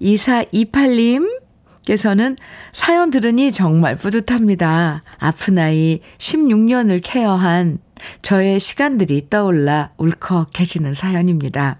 2428님 0.00 1.40
께서는 1.84 2.36
사연 2.72 3.10
들으니 3.10 3.50
정말 3.50 3.96
뿌듯합니다. 3.96 5.02
아픈 5.18 5.58
아이 5.58 6.00
16년을 6.18 7.00
케어한 7.02 7.78
저의 8.22 8.60
시간들이 8.60 9.28
떠올라 9.30 9.90
울컥해지는 9.96 10.94
사연입니다. 10.94 11.78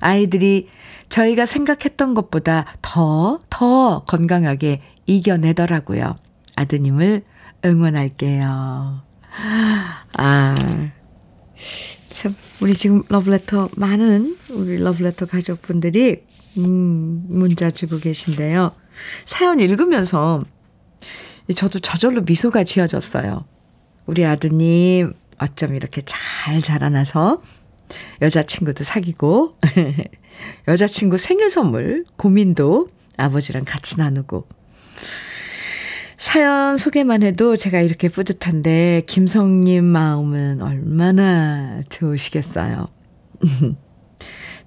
아이들이 0.00 0.68
저희가 1.08 1.46
생각했던 1.46 2.12
것보다 2.12 2.66
더, 2.82 3.38
더 3.48 4.04
건강하게 4.04 4.82
이겨내더라고요. 5.06 6.16
아드님을 6.56 7.22
응원할게요. 7.64 9.02
아, 10.16 10.54
참, 12.10 12.36
우리 12.60 12.74
지금 12.74 13.02
러브레터, 13.08 13.70
많은 13.76 14.36
우리 14.50 14.78
러브레터 14.78 15.26
가족분들이, 15.26 16.22
음, 16.58 17.24
문자 17.28 17.70
주고 17.70 17.98
계신데요. 17.98 18.72
사연 19.24 19.58
읽으면서 19.60 20.42
저도 21.54 21.80
저절로 21.80 22.22
미소가 22.22 22.64
지어졌어요. 22.64 23.44
우리 24.06 24.24
아드님, 24.24 25.14
어쩜 25.38 25.74
이렇게 25.74 26.02
잘 26.04 26.62
자라나서 26.62 27.42
여자친구도 28.22 28.84
사귀고, 28.84 29.58
여자친구 30.68 31.18
생일 31.18 31.50
선물 31.50 32.04
고민도 32.16 32.88
아버지랑 33.16 33.64
같이 33.66 33.98
나누고. 33.98 34.46
사연 36.16 36.76
소개만 36.76 37.22
해도 37.22 37.56
제가 37.56 37.80
이렇게 37.80 38.08
뿌듯한데, 38.08 39.02
김성님 39.06 39.84
마음은 39.84 40.62
얼마나 40.62 41.82
좋으시겠어요. 41.90 42.86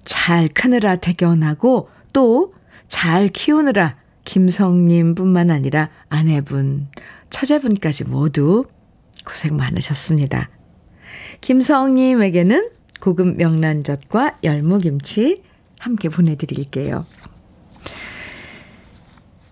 잘 0.04 0.48
크느라 0.48 0.96
대견하고, 0.96 1.88
또 2.12 2.58
잘 2.88 3.28
키우느라 3.28 3.96
김성님 4.24 5.14
뿐만 5.14 5.50
아니라 5.50 5.90
아내분, 6.08 6.88
처제분까지 7.30 8.04
모두 8.04 8.64
고생 9.24 9.56
많으셨습니다. 9.56 10.50
김성님에게는 11.40 12.70
고급 13.00 13.36
명란젓과 13.36 14.38
열무김치 14.42 15.42
함께 15.78 16.08
보내드릴게요. 16.08 17.06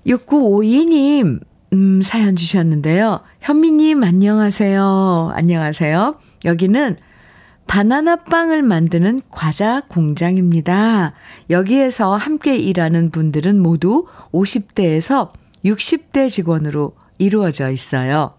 6952님, 0.06 1.40
음, 1.72 2.00
사연 2.02 2.36
주셨는데요. 2.36 3.20
현미님, 3.40 4.02
안녕하세요. 4.02 5.30
안녕하세요. 5.34 6.18
여기는 6.44 6.96
바나나 7.66 8.16
빵을 8.16 8.62
만드는 8.62 9.20
과자 9.30 9.82
공장입니다. 9.88 11.14
여기에서 11.50 12.14
함께 12.14 12.56
일하는 12.56 13.10
분들은 13.10 13.60
모두 13.60 14.06
50대에서 14.32 15.32
60대 15.64 16.30
직원으로 16.30 16.94
이루어져 17.18 17.70
있어요. 17.70 18.36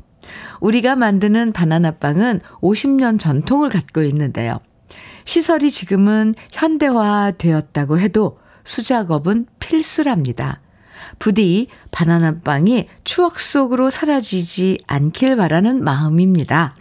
우리가 0.61 0.95
만드는 0.95 1.51
바나나 1.51 1.91
빵은 1.91 2.39
50년 2.61 3.19
전통을 3.19 3.69
갖고 3.69 4.01
있는데요. 4.03 4.59
시설이 5.25 5.69
지금은 5.69 6.35
현대화 6.53 7.33
되었다고 7.37 7.99
해도 7.99 8.39
수작업은 8.63 9.47
필수랍니다. 9.59 10.61
부디 11.19 11.67
바나나 11.91 12.39
빵이 12.43 12.87
추억 13.03 13.39
속으로 13.39 13.89
사라지지 13.89 14.79
않길 14.87 15.35
바라는 15.35 15.83
마음입니다. 15.83 16.75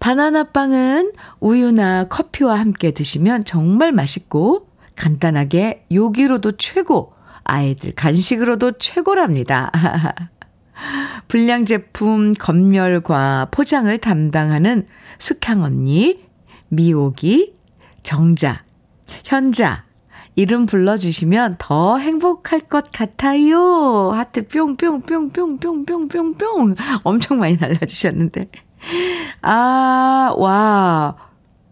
바나나 0.00 0.44
빵은 0.44 1.12
우유나 1.40 2.04
커피와 2.04 2.58
함께 2.58 2.90
드시면 2.90 3.44
정말 3.44 3.92
맛있고 3.92 4.68
간단하게 4.96 5.86
요기로도 5.92 6.56
최고, 6.56 7.14
아이들 7.44 7.92
간식으로도 7.92 8.78
최고랍니다. 8.78 9.70
불량 11.28 11.64
제품 11.64 12.32
검열과 12.32 13.48
포장을 13.50 13.96
담당하는 13.98 14.86
숙향 15.18 15.62
언니, 15.62 16.20
미옥이, 16.68 17.54
정자, 18.02 18.64
현자, 19.24 19.84
이름 20.34 20.66
불러주시면 20.66 21.56
더 21.58 21.98
행복할 21.98 22.60
것 22.60 22.90
같아요. 22.92 24.10
하트 24.12 24.46
뿅뿅뿅뿅뿅뿅뿅뿅 24.48 26.74
엄청 27.04 27.38
많이 27.38 27.56
날려주셨는데. 27.56 28.48
아, 29.42 30.32
와. 30.36 31.16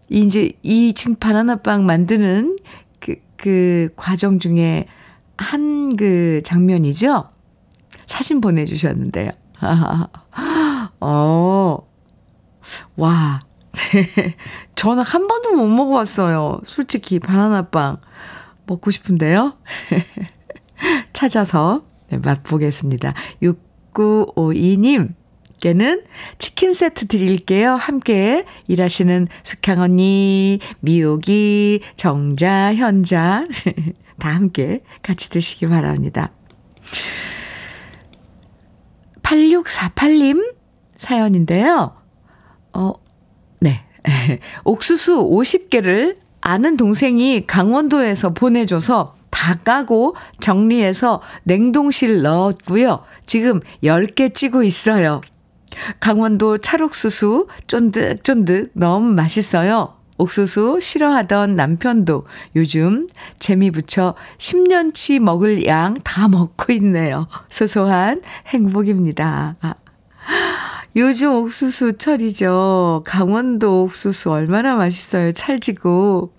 이제 0.09 0.51
이 0.61 0.93
지금 0.93 1.15
바나나빵 1.15 1.85
만드는 1.85 2.57
그 2.99 3.15
그 3.41 3.89
과정 3.95 4.39
중에 4.39 4.85
한 5.37 5.81
그 5.97 6.41
장면이죠? 6.43 7.29
사진 8.05 8.41
보내주셨는데요. 8.41 9.31
어, 10.99 11.87
와. 12.95 13.39
저는 14.75 15.03
한 15.03 15.27
번도 15.27 15.53
못 15.53 15.67
먹어봤어요. 15.67 16.61
솔직히 16.65 17.19
바나나빵 17.19 17.97
먹고 18.71 18.91
싶은데요. 18.91 19.57
찾아서 21.13 21.83
네, 22.09 22.17
맛보겠습니다. 22.17 23.13
6952님. 23.41 25.13
께는 25.61 26.03
치킨 26.39 26.73
세트 26.73 27.05
드릴게요. 27.05 27.75
함께 27.75 28.45
일하시는 28.67 29.27
숙향 29.43 29.79
언니, 29.79 30.59
미옥이, 30.79 31.81
정자, 31.95 32.73
현자 32.73 33.45
다 34.17 34.33
함께 34.33 34.81
같이 35.03 35.29
드시기 35.29 35.67
바랍니다. 35.67 36.31
8648님 39.21 40.55
사연인데요. 40.97 41.95
어, 42.73 42.93
네. 43.59 43.85
옥수수 44.65 45.29
50개를 45.29 46.17
아는 46.41 46.77
동생이 46.77 47.45
강원도에서 47.47 48.33
보내줘서 48.33 49.15
다 49.29 49.55
까고 49.55 50.13
정리해서 50.39 51.21
냉동실 51.43 52.21
넣었고요. 52.21 53.03
지금 53.25 53.61
10개 53.83 54.33
찌고 54.33 54.63
있어요. 54.63 55.21
강원도 55.99 56.57
찰옥수수 56.57 57.47
쫀득쫀득 57.67 58.71
너무 58.73 59.07
맛있어요. 59.13 59.95
옥수수 60.17 60.79
싫어하던 60.81 61.55
남편도 61.55 62.25
요즘 62.55 63.07
재미 63.39 63.71
붙여 63.71 64.13
10년치 64.37 65.19
먹을 65.19 65.65
양 65.65 65.95
다 66.03 66.27
먹고 66.27 66.73
있네요. 66.73 67.27
소소한 67.49 68.21
행복입니다. 68.47 69.55
아, 69.61 69.73
요즘 70.95 71.33
옥수수 71.33 71.97
철이죠. 71.97 73.03
강원도 73.05 73.83
옥수수 73.83 74.31
얼마나 74.31 74.75
맛있어요. 74.75 75.31
찰지고. 75.31 76.33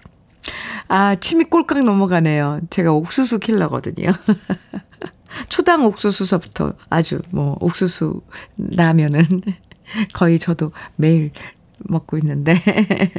아, 0.88 1.14
침이 1.14 1.44
꼴깍 1.44 1.84
넘어가네요. 1.84 2.60
제가 2.68 2.92
옥수수 2.92 3.38
킬러거든요. 3.38 4.12
초당 5.48 5.86
옥수수서부터 5.86 6.74
아주 6.90 7.22
뭐 7.30 7.56
옥수수 7.60 8.20
나면은 8.56 9.24
거의 10.12 10.38
저도 10.38 10.72
매일 10.96 11.30
먹고 11.78 12.18
있는데 12.18 12.60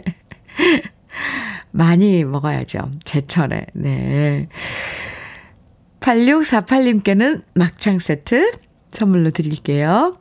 많이 1.72 2.24
먹어야죠. 2.24 2.92
제철에. 3.04 3.66
네. 3.74 4.50
8648님께는 6.00 7.44
막창 7.56 7.98
세트 7.98 8.52
선물로 8.92 9.32
드릴게요. 9.32 10.20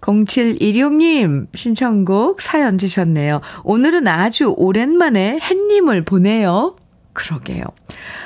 0716님 0.00 1.46
신청곡 1.54 2.40
사연 2.40 2.78
주셨네요. 2.78 3.40
오늘은 3.64 4.08
아주 4.08 4.54
오랜만에 4.56 5.38
햇님을 5.40 6.04
보내요. 6.04 6.76
그러게요. 7.12 7.64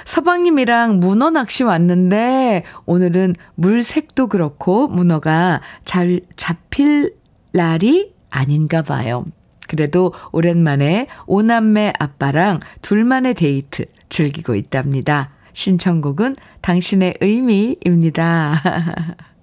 서방님이랑 0.04 1.00
문어 1.00 1.30
낚시 1.30 1.64
왔는데 1.64 2.64
오늘은 2.86 3.34
물색도 3.54 4.28
그렇고 4.28 4.88
문어가 4.88 5.60
잘 5.84 6.20
잡힐 6.36 7.14
날이 7.52 8.12
아닌가 8.30 8.82
봐요. 8.82 9.24
그래도 9.68 10.12
오랜만에 10.32 11.06
오남매 11.26 11.94
아빠랑 11.98 12.60
둘만의 12.82 13.34
데이트 13.34 13.86
즐기고 14.08 14.54
있답니다. 14.54 15.30
신청곡은 15.54 16.36
당신의 16.60 17.14
의미입니다. 17.20 19.16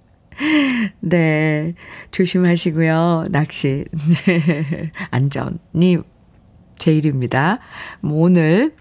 네. 1.00 1.74
조심하시고요. 2.10 3.26
낚시. 3.30 3.84
안전이 5.10 5.98
제일입니다. 6.78 7.58
뭐 8.00 8.24
오늘 8.24 8.74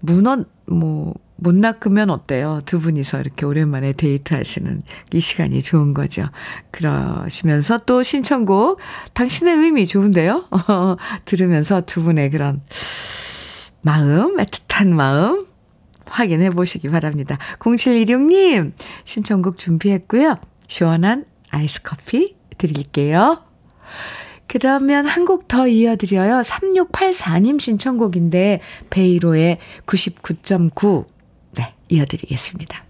문어, 0.00 0.44
뭐, 0.66 1.14
못 1.36 1.54
낚으면 1.54 2.10
어때요? 2.10 2.60
두 2.64 2.80
분이서 2.80 3.20
이렇게 3.20 3.46
오랜만에 3.46 3.92
데이트 3.92 4.34
하시는 4.34 4.82
이 5.12 5.20
시간이 5.20 5.62
좋은 5.62 5.94
거죠. 5.94 6.26
그러시면서 6.72 7.78
또 7.86 8.02
신청곡, 8.02 8.80
당신의 9.14 9.56
의미 9.56 9.86
좋은데요? 9.86 10.48
들으면서 11.24 11.80
두 11.80 12.02
분의 12.02 12.30
그런 12.30 12.60
마음, 13.82 14.36
애틋한 14.36 14.88
마음 14.88 15.46
확인해 16.06 16.50
보시기 16.50 16.88
바랍니다. 16.88 17.38
0716님, 17.60 18.72
신청곡 19.04 19.58
준비했고요. 19.58 20.38
시원한 20.68 21.24
아이스 21.50 21.82
커피 21.82 22.36
드릴게요. 22.56 23.42
그러면 24.46 25.06
한 25.06 25.24
곡 25.24 25.46
더 25.48 25.66
이어드려요. 25.68 26.40
3684님 26.40 27.60
신청곡인데, 27.60 28.60
베이로의 28.90 29.58
99.9. 29.86 31.04
네, 31.56 31.74
이어드리겠습니다. 31.88 32.84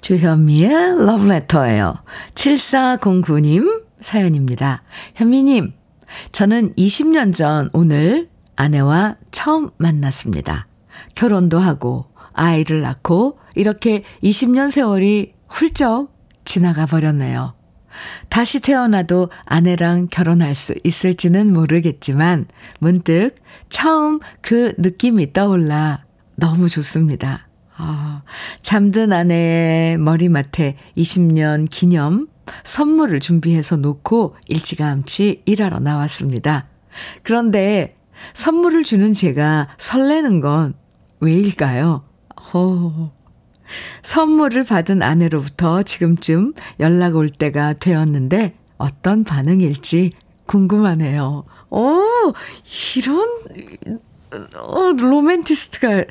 주현미의 0.00 1.04
러브레터예요. 1.04 1.96
7409님 2.34 3.84
사연입니다. 4.00 4.82
현미님, 5.14 5.74
저는 6.32 6.74
20년 6.74 7.34
전 7.34 7.68
오늘 7.74 8.30
아내와 8.56 9.16
처음 9.30 9.68
만났습니다. 9.76 10.66
결혼도 11.14 11.58
하고 11.58 12.06
아이를 12.32 12.80
낳고 12.80 13.38
이렇게 13.54 14.02
20년 14.22 14.70
세월이 14.70 15.32
훌쩍 15.50 16.14
지나가 16.44 16.86
버렸네요. 16.86 17.54
다시 18.28 18.60
태어나도 18.60 19.30
아내랑 19.44 20.08
결혼할 20.10 20.54
수 20.54 20.74
있을지는 20.84 21.52
모르겠지만 21.52 22.46
문득 22.78 23.34
처음 23.68 24.20
그 24.40 24.72
느낌이 24.78 25.32
떠올라 25.32 26.04
너무 26.36 26.68
좋습니다. 26.68 27.48
아, 27.76 28.22
잠든 28.62 29.12
아내의 29.12 29.98
머리맡에 29.98 30.76
20년 30.96 31.68
기념 31.68 32.28
선물을 32.64 33.20
준비해서 33.20 33.76
놓고 33.76 34.36
일찌감치 34.48 35.42
일하러 35.44 35.80
나왔습니다. 35.80 36.68
그런데 37.22 37.96
선물을 38.34 38.84
주는 38.84 39.12
제가 39.12 39.68
설레는 39.78 40.40
건 40.40 40.74
왜일까요? 41.20 42.04
호, 42.52 43.12
선물을 44.02 44.64
받은 44.64 45.02
아내로부터 45.02 45.82
지금쯤 45.82 46.54
연락 46.80 47.16
올 47.16 47.28
때가 47.28 47.74
되었는데 47.74 48.54
어떤 48.78 49.24
반응일지 49.24 50.10
궁금하네요. 50.46 51.44
오, 51.70 52.02
이런, 52.96 53.28
어, 54.56 54.92
로맨티스트가 54.92 56.04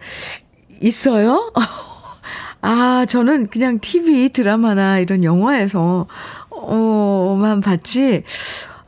있어요? 0.82 1.52
아, 2.62 3.06
저는 3.08 3.48
그냥 3.48 3.80
TV 3.80 4.30
드라마나 4.30 5.00
이런 5.00 5.24
영화에서, 5.24 6.08
어, 6.50 7.38
만 7.40 7.60
봤지. 7.60 8.24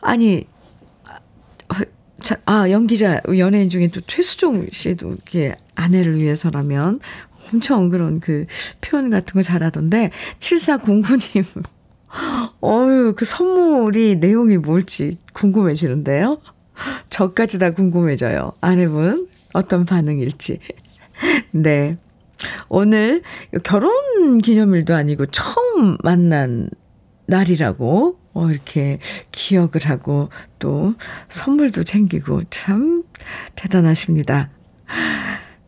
아니, 0.01 0.45
아, 2.45 2.69
연기자, 2.69 3.19
연예인 3.37 3.69
중에 3.69 3.87
또 3.87 3.99
최수종 4.01 4.67
씨도 4.71 5.09
이렇게 5.09 5.55
아내를 5.75 6.21
위해서라면 6.21 6.99
엄청 7.53 7.89
그런 7.89 8.19
그 8.19 8.45
표현 8.81 9.09
같은 9.09 9.33
거 9.33 9.41
잘하던데, 9.41 10.11
7409님. 10.39 11.45
어유 12.61 13.13
그 13.15 13.23
선물이 13.23 14.17
내용이 14.17 14.57
뭘지 14.57 15.17
궁금해지는데요? 15.33 16.41
저까지 17.09 17.59
다 17.59 17.71
궁금해져요. 17.71 18.53
아내분, 18.61 19.27
어떤 19.53 19.85
반응일지. 19.85 20.59
네. 21.51 21.97
오늘 22.69 23.21
결혼 23.63 24.39
기념일도 24.39 24.95
아니고 24.95 25.27
처음 25.27 25.97
만난 26.03 26.69
날이라고, 27.27 28.19
어, 28.33 28.49
이렇게 28.49 28.99
기억을 29.31 29.81
하고 29.85 30.29
또 30.59 30.93
선물도 31.29 31.83
챙기고 31.83 32.39
참 32.49 33.03
대단하십니다. 33.55 34.49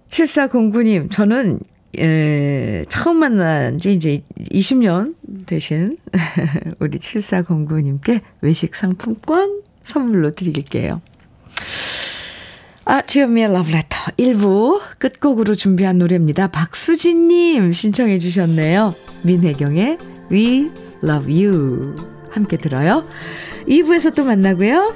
7409님, 0.10 1.12
저는 1.12 1.60
예, 2.00 2.84
처음 2.90 3.18
만난 3.18 3.78
지 3.78 3.94
이제 3.94 4.24
20년 4.52 5.16
되신 5.46 5.98
우리 6.80 6.98
7409님께 6.98 8.22
외식 8.42 8.76
상품권 8.76 9.62
선물로 9.84 10.32
드릴게요. 10.32 11.02
아, 12.86 13.02
주현미의 13.02 13.54
러브레터 13.54 13.98
1부 14.18 14.82
끝곡으로 15.00 15.56
준비한 15.56 16.00
노래입니다. 16.00 16.48
박수진님 16.48 17.72
신청해 17.72 18.20
주셨네요. 18.20 18.94
민혜경의 19.24 19.98
We 20.32 20.70
Love 21.04 21.46
You 21.46 21.96
함께 22.32 22.58
들어요. 22.58 23.08
2부에서 23.68 24.14
또 24.14 24.26
만나고요. 24.26 24.94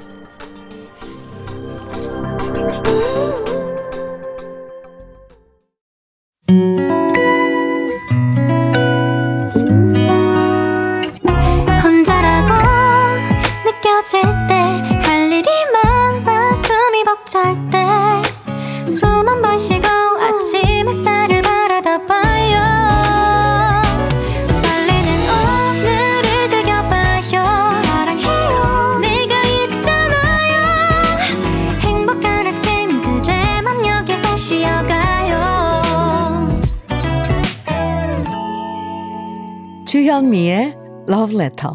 주현미의 40.08 40.74
Love 41.06 41.36
Letter. 41.36 41.74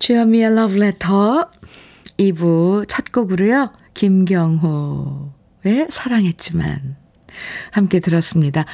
주현미의 0.00 0.44
Love 0.46 0.76
Letter 0.76 1.44
2부 2.18 2.86
첫 2.88 3.12
곡으로요. 3.12 3.70
김경호의 3.94 5.86
사랑했지만 5.88 6.96
함께 7.70 8.00
들었습니다. 8.00 8.64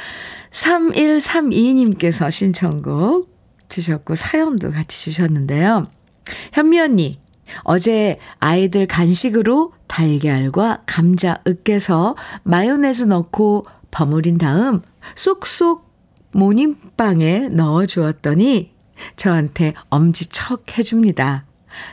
3132님께서 0.51 2.31
신청곡 2.31 3.29
주셨고 3.69 4.15
사연도 4.15 4.71
같이 4.71 5.03
주셨는데요. 5.03 5.91
현미 6.55 6.81
언니, 6.81 7.21
어제 7.63 8.19
아이들 8.39 8.87
간식으로 8.87 9.73
달걀과 9.87 10.83
감자 10.87 11.41
으깨서 11.47 12.17
마요네즈 12.43 13.05
넣고 13.05 13.65
버무린 13.91 14.39
다음 14.39 14.83
쏙쏙 15.15 15.93
모닝빵에 16.33 17.49
넣어 17.51 17.87
주었더니 17.87 18.73
저한테 19.17 19.75
엄지척 19.89 20.79
해줍니다. 20.79 21.47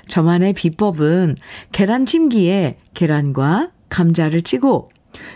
저만의 0.08 0.54
비법은 0.54 1.38
계란찜기에 1.72 2.78
계란과 2.94 3.72
감자를 3.90 4.42
찌고 4.42 4.90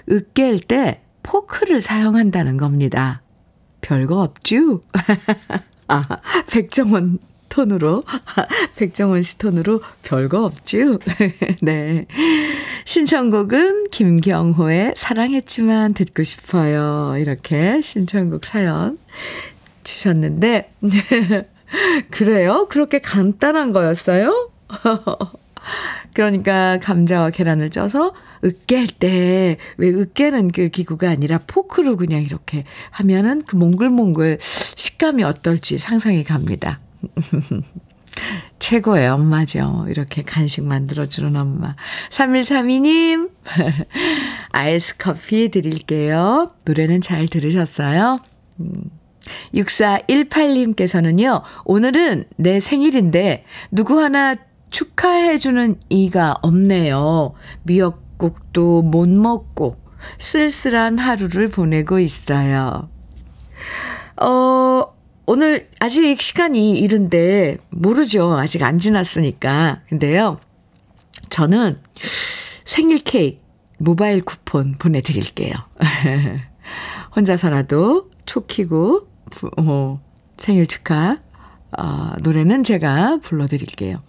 으깰 0.10 0.68
때 0.68 1.02
포크를 1.24 1.82
사용한다는 1.82 2.58
겁니다. 2.58 3.22
별거 3.82 4.22
없쥬? 4.22 4.82
아, 5.88 6.04
백정원 6.52 7.20
톤으로, 7.50 8.04
백정원 8.78 9.22
씨 9.22 9.38
톤으로 9.38 9.82
별거 10.04 10.46
없죠? 10.46 11.00
네. 11.62 12.06
신청곡은 12.86 13.90
김경호의 13.90 14.94
사랑했지만 14.96 15.94
듣고 15.94 16.24
싶어요. 16.24 17.16
이렇게 17.18 17.82
신청곡 17.82 18.46
사연 18.46 18.98
주셨는데, 19.84 20.72
그래요? 22.12 22.68
그렇게 22.70 23.00
간단한 23.00 23.72
거였어요? 23.72 24.50
그러니까 26.14 26.80
감자와 26.80 27.32
계란을 27.32 27.70
쪄서 27.70 28.14
으깰 28.44 28.88
때, 29.00 29.58
왜 29.78 29.90
으깨는 29.90 30.52
그 30.52 30.70
기구가 30.70 31.10
아니라 31.10 31.40
포크로 31.48 31.98
그냥 31.98 32.22
이렇게 32.22 32.64
하면은 32.92 33.42
그 33.46 33.56
몽글몽글 33.56 34.38
식감이 34.40 35.24
어떨지 35.24 35.78
상상이 35.78 36.24
갑니다. 36.24 36.80
최고의 38.60 39.08
엄마죠. 39.10 39.86
이렇게 39.90 40.24
간식 40.24 40.64
만들어주는 40.64 41.36
엄마. 41.36 41.76
3132님, 42.10 43.30
아이스 44.52 44.98
커피 44.98 45.50
드릴게요. 45.50 46.52
노래는 46.64 47.02
잘 47.02 47.28
들으셨어요? 47.28 48.20
6418님께서는요, 49.54 51.42
오늘은 51.66 52.26
내 52.38 52.60
생일인데, 52.60 53.44
누구 53.72 54.00
하나 54.00 54.36
축하해주는 54.70 55.80
이가 55.90 56.36
없네요. 56.42 57.34
미역국도 57.64 58.84
못 58.84 59.10
먹고, 59.10 59.78
쓸쓸한 60.20 61.00
하루를 61.00 61.50
보내고 61.50 62.00
있어요. 62.00 62.90
어, 64.22 64.95
오늘 65.26 65.70
아직 65.80 66.22
시간이 66.22 66.80
이른데 66.80 67.58
모르죠. 67.70 68.38
아직 68.38 68.64
안 68.64 68.78
지났으니까. 68.78 69.82
근데요. 69.90 70.40
저는 71.30 71.80
생일 72.64 73.00
케이크 73.00 73.40
모바일 73.78 74.22
쿠폰 74.24 74.76
보내드릴게요. 74.76 75.54
혼자서라도 77.16 78.12
촉키고 78.26 79.08
어, 79.58 80.02
생일 80.38 80.68
축하 80.68 81.20
어, 81.78 82.14
노래는 82.22 82.64
제가 82.64 83.20
불러드릴게요. 83.22 84.00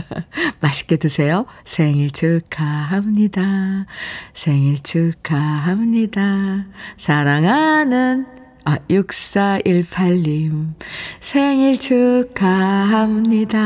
맛있게 0.60 0.96
드세요. 0.96 1.44
생일 1.64 2.10
축하합니다. 2.10 3.86
생일 4.32 4.82
축하합니다. 4.82 6.66
사랑하는 6.96 8.26
아, 8.64 8.78
6418님, 8.88 10.74
생일 11.20 11.78
축하합니다. 11.78 13.58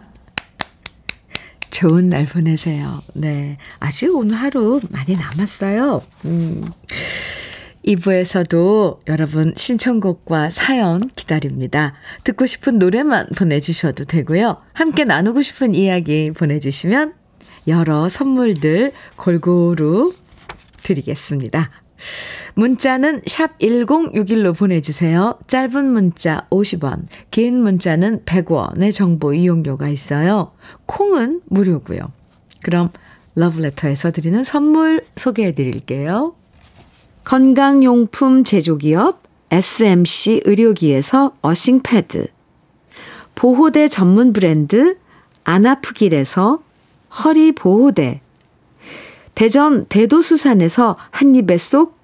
좋은 1.70 2.08
날 2.08 2.24
보내세요. 2.24 3.02
네. 3.14 3.58
아직 3.80 4.14
오늘 4.14 4.36
하루 4.36 4.80
많이 4.90 5.16
남았어요. 5.16 6.02
음. 6.24 6.64
2부에서도 7.84 9.00
여러분 9.08 9.52
신청곡과 9.56 10.48
사연 10.50 11.00
기다립니다. 11.16 11.94
듣고 12.22 12.46
싶은 12.46 12.78
노래만 12.78 13.26
보내주셔도 13.36 14.04
되고요. 14.04 14.56
함께 14.72 15.04
나누고 15.04 15.42
싶은 15.42 15.74
이야기 15.74 16.30
보내주시면 16.30 17.12
여러 17.68 18.08
선물들 18.08 18.92
골고루 19.16 20.14
드리겠습니다. 20.82 21.70
문자는 22.54 23.22
샵 23.26 23.58
1061로 23.58 24.56
보내주세요. 24.56 25.38
짧은 25.46 25.90
문자 25.90 26.46
50원, 26.50 27.04
긴 27.30 27.60
문자는 27.60 28.24
100원의 28.24 28.94
정보 28.94 29.34
이용료가 29.34 29.88
있어요. 29.88 30.52
콩은 30.86 31.42
무료고요. 31.46 32.00
그럼 32.62 32.90
러브레터에서 33.34 34.12
드리는 34.12 34.42
선물 34.44 35.04
소개해 35.16 35.54
드릴게요. 35.54 36.34
건강용품 37.24 38.44
제조기업 38.44 39.20
SMC 39.50 40.42
의료기에서 40.44 41.36
어싱패드 41.42 42.26
보호대 43.34 43.88
전문 43.88 44.32
브랜드 44.32 44.96
안아프길에서 45.44 46.62
허리보호대 47.24 48.20
대전 49.34 49.86
대도수산에서 49.86 50.96
한입에 51.10 51.58
쏙 51.58 51.98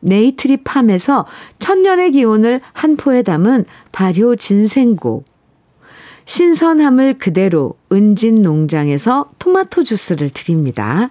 네이트리팜에서 0.00 1.26
천년의 1.58 2.12
기온을 2.12 2.60
한 2.72 2.96
포에 2.96 3.22
담은 3.22 3.64
발효 3.92 4.36
진생고 4.36 5.24
신선함을 6.26 7.18
그대로 7.18 7.74
은진 7.90 8.42
농장에서 8.42 9.30
토마토 9.38 9.82
주스를 9.82 10.30
드립니다. 10.30 11.10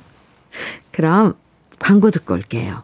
그럼 0.92 1.34
광고 1.80 2.12
듣고 2.12 2.36
올게요. 2.36 2.84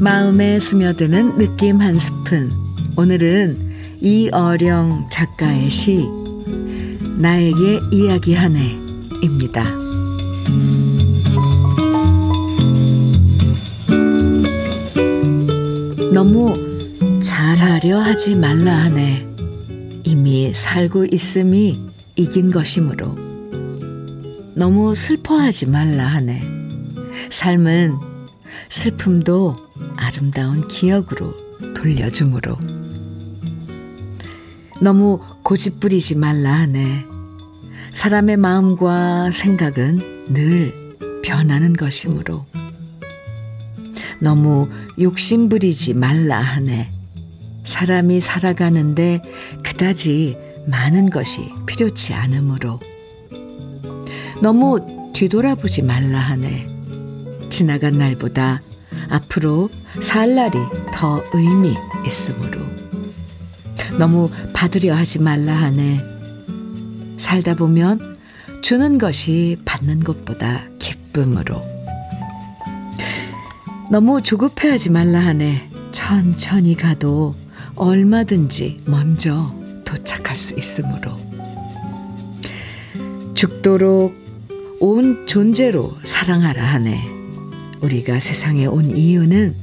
마음에 0.00 0.60
스며드는 0.60 1.36
느낌 1.38 1.80
한 1.80 1.98
스푼. 1.98 2.67
오늘은 2.98 4.00
이어령 4.00 5.06
작가의 5.08 5.70
시, 5.70 6.04
나에게 7.16 7.78
이야기하네입니다. 7.92 9.64
너무 16.12 16.52
잘하려 17.22 18.00
하지 18.00 18.34
말라 18.34 18.72
하네. 18.72 19.28
이미 20.02 20.52
살고 20.52 21.04
있음이 21.12 21.78
이긴 22.16 22.50
것이므로. 22.50 23.14
너무 24.54 24.96
슬퍼하지 24.96 25.66
말라 25.66 26.04
하네. 26.04 26.42
삶은 27.30 27.94
슬픔도 28.68 29.54
아름다운 29.94 30.66
기억으로 30.66 31.36
돌려주므로. 31.76 32.58
너무 34.80 35.20
고집부리지 35.42 36.16
말라 36.16 36.52
하네. 36.52 37.04
사람의 37.90 38.36
마음과 38.36 39.32
생각은 39.32 40.32
늘 40.32 40.96
변하는 41.22 41.72
것이므로. 41.72 42.44
너무 44.20 44.68
욕심부리지 45.00 45.94
말라 45.94 46.38
하네. 46.38 46.92
사람이 47.64 48.20
살아가는데 48.20 49.20
그다지 49.64 50.36
많은 50.66 51.10
것이 51.10 51.50
필요치 51.66 52.14
않으므로. 52.14 52.80
너무 54.40 55.10
뒤돌아보지 55.12 55.82
말라 55.82 56.18
하네. 56.18 56.66
지나간 57.50 57.94
날보다 57.94 58.62
앞으로 59.08 59.70
살 60.00 60.34
날이 60.34 60.56
더 60.94 61.22
의미 61.34 61.74
있으므로. 62.06 62.87
너무 63.96 64.30
받으려 64.52 64.94
하지 64.94 65.20
말라 65.20 65.54
하네. 65.54 66.00
살다 67.16 67.54
보면 67.54 68.18
주는 68.62 68.98
것이 68.98 69.56
받는 69.64 70.04
것보다 70.04 70.62
기쁨으로. 70.78 71.62
너무 73.90 74.22
조급해 74.22 74.68
하지 74.68 74.90
말라 74.90 75.20
하네. 75.20 75.70
천천히 75.92 76.76
가도 76.76 77.34
얼마든지 77.74 78.78
먼저 78.84 79.54
도착할 79.84 80.36
수 80.36 80.58
있으므로. 80.58 81.16
죽도록 83.34 84.14
온 84.80 85.26
존재로 85.26 85.96
사랑하라 86.02 86.62
하네. 86.62 87.00
우리가 87.80 88.20
세상에 88.20 88.66
온 88.66 88.96
이유는 88.96 89.56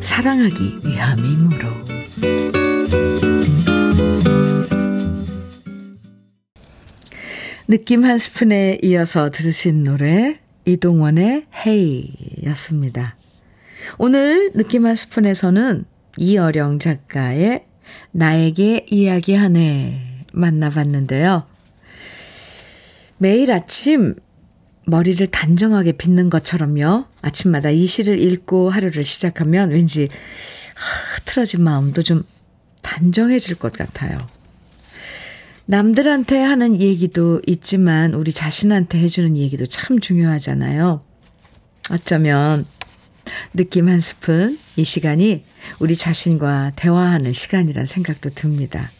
사랑하기 0.00 0.80
위함이므로. 0.84 1.68
느낌 7.66 8.04
한 8.04 8.18
스푼에 8.18 8.78
이어서 8.82 9.30
들으신 9.30 9.84
노래 9.84 10.38
이동원의 10.66 11.46
헤이였습니다. 11.64 13.16
오늘 13.96 14.52
느낌 14.52 14.84
한 14.84 14.94
스푼에서는 14.94 15.86
이어령 16.18 16.78
작가의 16.78 17.64
나에게 18.12 18.84
이야기하네 18.90 20.24
만나봤는데요. 20.34 21.46
매일 23.16 23.50
아침 23.50 24.14
머리를 24.86 25.26
단정하게 25.28 25.92
빗는 25.92 26.28
것처럼요. 26.28 27.06
아침마다 27.22 27.70
이 27.70 27.86
시를 27.86 28.18
읽고 28.18 28.68
하루를 28.68 29.06
시작하면 29.06 29.70
왠지 29.70 30.10
흐트러진 31.16 31.62
마음도 31.62 32.02
좀 32.02 32.24
단정해질 32.82 33.54
것 33.54 33.72
같아요. 33.72 34.18
남들한테 35.66 36.42
하는 36.42 36.80
얘기도 36.80 37.40
있지만 37.46 38.14
우리 38.14 38.32
자신한테 38.32 38.98
해주는 38.98 39.36
얘기도 39.36 39.66
참 39.66 39.98
중요하잖아요. 39.98 41.02
어쩌면 41.90 42.66
느낌 43.54 43.88
한 43.88 44.00
스푼 44.00 44.58
이 44.76 44.84
시간이 44.84 45.44
우리 45.78 45.96
자신과 45.96 46.72
대화하는 46.76 47.32
시간이란 47.32 47.86
생각도 47.86 48.30
듭니다. 48.30 48.90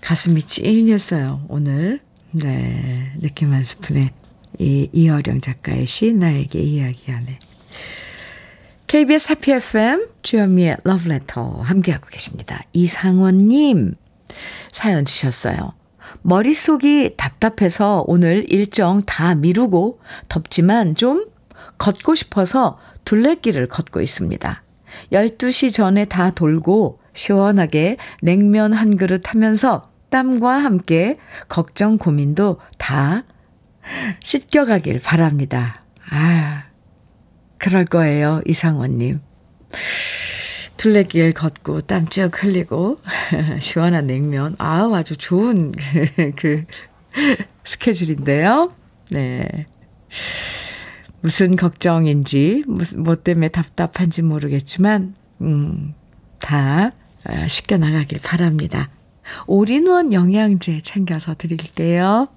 가슴이 0.00 0.42
찡했어요, 0.42 1.46
오늘. 1.48 2.00
네, 2.32 3.12
느낌 3.20 3.52
한 3.52 3.64
스푼에 3.64 4.12
이 4.58 4.88
이어령 4.92 5.40
작가의 5.40 5.86
시 5.86 6.12
나에게 6.12 6.60
이야기하네. 6.60 7.38
KBS 8.86 9.32
하피 9.32 9.52
FM 9.52 10.08
주현미의 10.22 10.78
러브레터 10.84 11.60
함께하고 11.62 12.08
계십니다. 12.08 12.62
이상원님 12.72 13.94
사연 14.72 15.04
주셨어요. 15.04 15.74
머릿속이 16.22 17.14
답답해서 17.16 18.04
오늘 18.06 18.44
일정 18.48 19.02
다 19.02 19.34
미루고 19.34 20.00
덥지만 20.28 20.94
좀 20.94 21.26
걷고 21.78 22.14
싶어서 22.14 22.78
둘레길을 23.04 23.68
걷고 23.68 24.00
있습니다. 24.00 24.62
12시 25.12 25.72
전에 25.72 26.04
다 26.04 26.30
돌고 26.30 27.00
시원하게 27.12 27.96
냉면 28.22 28.72
한 28.72 28.96
그릇 28.96 29.32
하면서 29.32 29.90
땀과 30.10 30.58
함께 30.58 31.16
걱정 31.48 31.98
고민도 31.98 32.60
다 32.78 33.24
씻겨가길 34.22 35.00
바랍니다. 35.00 35.82
아, 36.10 36.64
그럴 37.58 37.84
거예요, 37.84 38.42
이상원님. 38.46 39.20
둘레길 40.76 41.32
걷고 41.32 41.82
땀쭉 41.82 42.42
흘리고 42.42 42.98
시원한 43.60 44.06
냉면. 44.06 44.54
아우, 44.58 44.94
아주 44.94 45.16
좋은 45.16 45.72
그 46.36 46.64
스케줄인데요. 47.64 48.72
네. 49.10 49.66
무슨 51.20 51.56
걱정인지, 51.56 52.64
무슨, 52.66 53.02
뭐 53.02 53.16
때문에 53.16 53.48
답답한지 53.48 54.22
모르겠지만, 54.22 55.14
음, 55.40 55.94
다 56.38 56.92
씻겨 57.48 57.78
나가길 57.78 58.20
바랍니다. 58.22 58.88
올인원 59.46 60.12
영양제 60.12 60.82
챙겨서 60.82 61.34
드릴게요. 61.34 62.28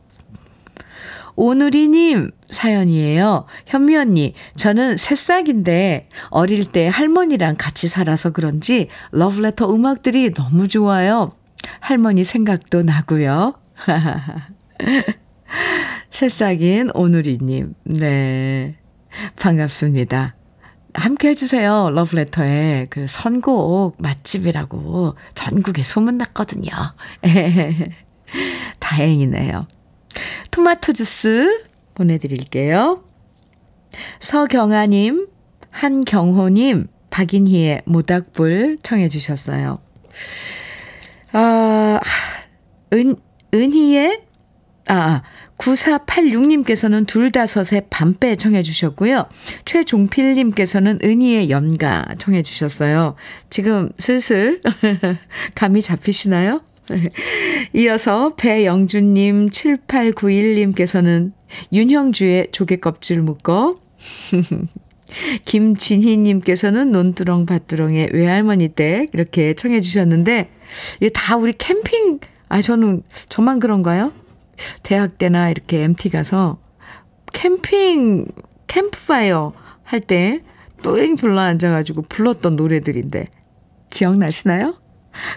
오누리님 1.40 2.32
사연이에요. 2.50 3.46
현미 3.66 3.96
언니, 3.96 4.34
저는 4.58 4.98
새싹인데 4.98 6.10
어릴 6.32 6.66
때 6.66 6.90
할머니랑 6.90 7.56
같이 7.58 7.88
살아서 7.88 8.34
그런지 8.34 8.90
러브레터 9.12 9.74
음악들이 9.74 10.34
너무 10.34 10.68
좋아요. 10.68 11.32
할머니 11.80 12.26
생각도 12.26 12.84
나고요. 12.84 13.54
새싹인 16.12 16.90
오누리님, 16.94 17.74
네. 17.86 18.76
반갑습니다. 19.38 20.36
함께 20.94 21.30
해주세요. 21.30 21.92
러브레터에 21.92 22.88
그 22.90 23.08
선곡 23.08 23.96
맛집이라고 24.02 25.16
전국에 25.36 25.84
소문났거든요. 25.84 26.70
다행이네요. 28.80 29.68
토마토 30.51 30.93
주스 30.93 31.64
보내드릴게요. 31.95 33.03
서경아님, 34.20 35.28
한경호님, 35.72 36.88
박인희의 37.10 37.82
모닥불 37.86 38.80
청해주셨어요. 38.84 39.80
아, 41.34 41.99
은, 42.93 43.16
은희의, 43.53 44.22
아, 44.88 45.22
9486님께서는 45.57 47.05
둘다섯의 47.05 47.88
밤배 47.89 48.36
청해주셨고요. 48.38 49.26
최종필님께서는 49.66 50.99
은희의 51.03 51.49
연가 51.49 52.05
청해주셨어요. 52.18 53.16
지금 53.49 53.91
슬슬 53.99 54.62
감이 55.55 55.82
잡히시나요? 55.82 56.62
이어서 57.74 58.36
배영준님, 58.36 59.50
7891님께서는 59.50 61.32
윤형주의 61.72 62.50
조개껍질 62.52 63.22
묶어. 63.22 63.76
김진희님께서는 65.46 66.92
논두렁 66.92 67.46
밭두렁의 67.46 68.10
외할머니 68.14 68.70
댁 68.70 69.10
이렇게 69.14 69.54
청해 69.54 69.82
주셨는데 69.82 70.52
이게 70.98 71.10
다 71.10 71.36
우리 71.36 71.54
캠핑 71.54 72.20
아 72.48 72.62
저는 72.62 73.02
저만 73.28 73.60
그런가요? 73.60 74.14
대학 74.84 75.18
때나 75.18 75.50
이렇게 75.50 75.82
MT 75.84 76.10
가서 76.10 76.60
캠핑 77.34 78.28
캠프파이어 78.68 79.54
할때 79.84 80.42
뿌잉 80.84 81.16
둘러 81.16 81.42
앉아가지고 81.42 82.04
불렀던 82.04 82.56
노래들인데 82.56 83.26
기억나시나요? 83.90 84.76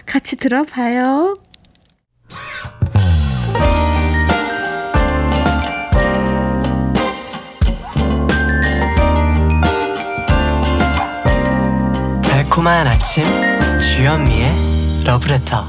같이 0.05 0.37
들어봐요. 0.37 1.33
달콤한 12.53 12.85
아침 12.85 13.25
주현미의 13.79 14.47
러브레터 15.07 15.65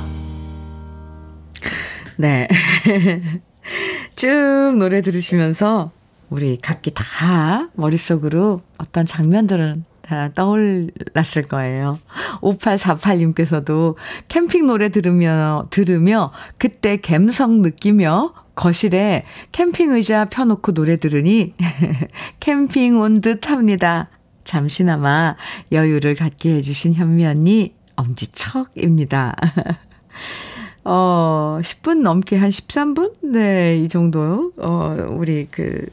네. 2.19 2.47
쭉 4.17 4.77
노래 4.79 5.01
들으시면서 5.01 5.93
우리 6.29 6.59
각기 6.61 6.93
다 6.93 7.71
머릿속으로 7.73 8.61
어떤 8.77 9.07
장면들은 9.07 9.87
다 10.03 10.29
떠올랐을 10.35 11.49
거예요. 11.49 11.99
5848님께서도 12.43 13.97
캠핑 14.29 14.67
노래 14.67 14.91
들으며, 14.91 15.63
들으며 15.71 16.33
그때 16.59 16.99
갬성 16.99 17.63
느끼며 17.63 18.35
거실에 18.55 19.25
캠핑 19.53 19.93
의자 19.93 20.27
펴놓고 20.27 20.73
노래 20.73 20.99
들으니 20.99 21.55
캠핑 22.41 23.01
온 23.01 23.23
듯 23.23 23.49
합니다. 23.49 24.11
잠시나마 24.45 25.37
여유를 25.73 26.15
갖게 26.15 26.55
해주신 26.57 26.95
현미 26.95 27.25
언니 27.27 27.75
엄지척입니다. 27.97 29.35
어, 30.85 31.59
10분 31.63 32.03
넘게 32.03 32.37
한 32.37 32.51
13분? 32.51 33.15
네, 33.33 33.79
이 33.79 33.89
정도. 33.89 34.53
어, 34.59 34.95
우리 35.11 35.49
그, 35.51 35.87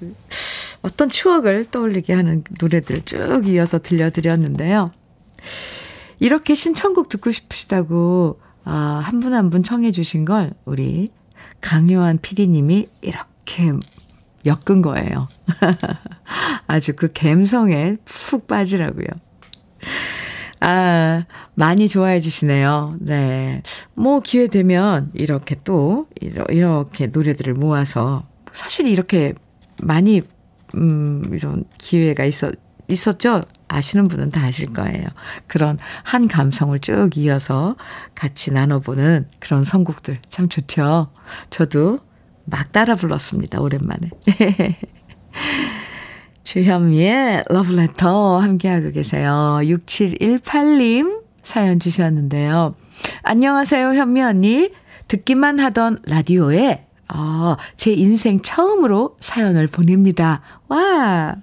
어떤 0.82 1.08
추억을 1.10 1.66
떠올리게 1.72 2.14
하는 2.14 2.43
노래들 2.60 3.04
쭉 3.06 3.47
이어서 3.47 3.80
들려드렸는데요. 3.80 4.91
이렇게 6.20 6.56
신청곡 6.56 7.08
듣고 7.10 7.32
싶으시다고, 7.32 8.39
아, 8.66 9.02
한 9.04 9.22
분 9.22 9.34
한 9.34 9.49
분 9.49 9.64
청해주신 9.64 10.26
걸 10.26 10.52
우리 10.66 11.10
강요한 11.62 12.18
PD님이 12.22 12.88
이렇게 13.02 13.72
엮은 14.45 14.82
거예요. 14.82 15.28
아주 16.68 16.96
그 16.96 17.10
감성에 17.14 17.98
푹 18.06 18.48
빠지라고요. 18.48 19.08
아, 20.62 21.26
많이 21.56 21.88
좋아해 21.88 22.20
주시네요. 22.20 22.98
네. 23.00 23.64
뭐 23.96 24.20
기회 24.20 24.48
되면 24.48 25.10
이렇게 25.14 25.56
또 25.64 26.08
이렇게 26.20 27.08
노래들을 27.08 27.54
모아서 27.56 28.24
사실 28.52 28.88
이렇게 28.88 29.34
많이 29.82 30.22
음 30.76 31.24
이런 31.32 31.66
기회가 31.78 32.26
있었 32.26 32.54
있었죠. 32.88 33.42
아시는 33.70 34.08
분은 34.08 34.32
다 34.32 34.44
아실 34.44 34.72
거예요. 34.74 35.08
그런 35.48 35.80
한 36.04 36.28
감성을 36.28 36.78
쭉 36.80 37.18
이어서 37.18 37.76
같이 38.16 38.52
나눠보는 38.52 39.28
그런 39.40 39.64
선곡들 39.64 40.18
참 40.30 40.50
좋죠. 40.50 41.12
저도 41.50 41.98
막 42.46 42.72
따라 42.72 42.96
불렀습니다. 42.96 43.62
오랜만에. 43.62 44.10
주현미의 46.52 47.43
러브레터 47.47 48.39
함께하고 48.39 48.91
계세요. 48.91 49.60
6718님 49.62 51.22
사연 51.43 51.80
주셨는데요. 51.80 52.76
안녕하세요, 53.24 53.93
현미 53.93 54.22
언니. 54.22 54.72
듣기만 55.08 55.62
하던 55.62 55.99
라디오에 56.06 56.88
어, 57.14 57.56
제 57.78 57.93
인생 57.93 58.41
처음으로 58.41 59.16
사연을 59.22 59.68
보냅니다. 59.68 60.41
와! 60.68 61.38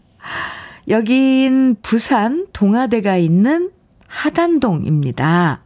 여긴 0.88 1.76
부산 1.80 2.46
동아대가 2.52 3.16
있는 3.16 3.70
하단동입니다. 4.08 5.62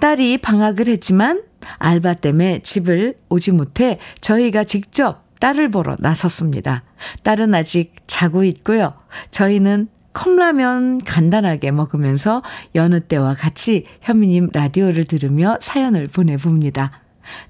딸이 0.00 0.38
방학을 0.38 0.88
했지만 0.88 1.44
알바 1.78 2.14
때문에 2.14 2.58
집을 2.64 3.14
오지 3.28 3.52
못해 3.52 4.00
저희가 4.20 4.64
직접 4.64 5.27
딸을 5.40 5.70
보러 5.70 5.96
나섰습니다. 5.98 6.82
딸은 7.22 7.54
아직 7.54 7.94
자고 8.06 8.44
있고요. 8.44 8.94
저희는 9.30 9.88
컵라면 10.12 11.04
간단하게 11.04 11.70
먹으면서 11.70 12.42
여느 12.74 13.00
때와 13.00 13.34
같이 13.34 13.86
현미님 14.00 14.50
라디오를 14.52 15.04
들으며 15.04 15.58
사연을 15.60 16.08
보내봅니다. 16.08 16.90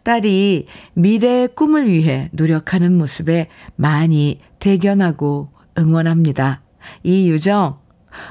딸이 0.03 0.66
미래의 0.95 1.49
꿈을 1.55 1.89
위해 1.89 2.28
노력하는 2.32 2.97
모습에 2.99 3.49
많이 3.76 4.41
대견하고 4.59 5.51
응원합니다. 5.78 6.62
이유정, 7.05 7.78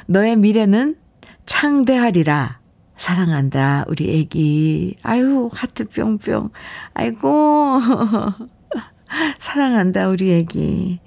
너의 0.08 0.36
미래는 0.36 0.98
창대하리라. 1.46 2.60
사랑한다, 2.98 3.86
우리 3.88 4.20
애기. 4.20 4.98
아유, 5.04 5.50
하트 5.54 5.88
뿅뿅. 5.88 6.50
아이고. 6.94 7.80
사랑한다, 9.40 10.08
우리 10.10 10.34
애기. 10.34 11.00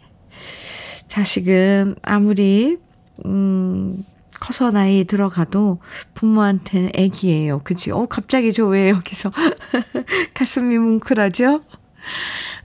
자식은 1.08 1.96
아무리, 2.02 2.78
음, 3.26 4.04
커서 4.40 4.70
나이 4.70 5.04
들어가도 5.04 5.80
부모한테는 6.14 6.90
애기예요. 6.94 7.60
그치? 7.64 7.90
어, 7.90 8.06
갑자기 8.06 8.52
저 8.52 8.66
왜 8.68 8.90
여기서 8.90 9.30
가슴이 10.34 10.78
뭉클하죠? 10.78 11.62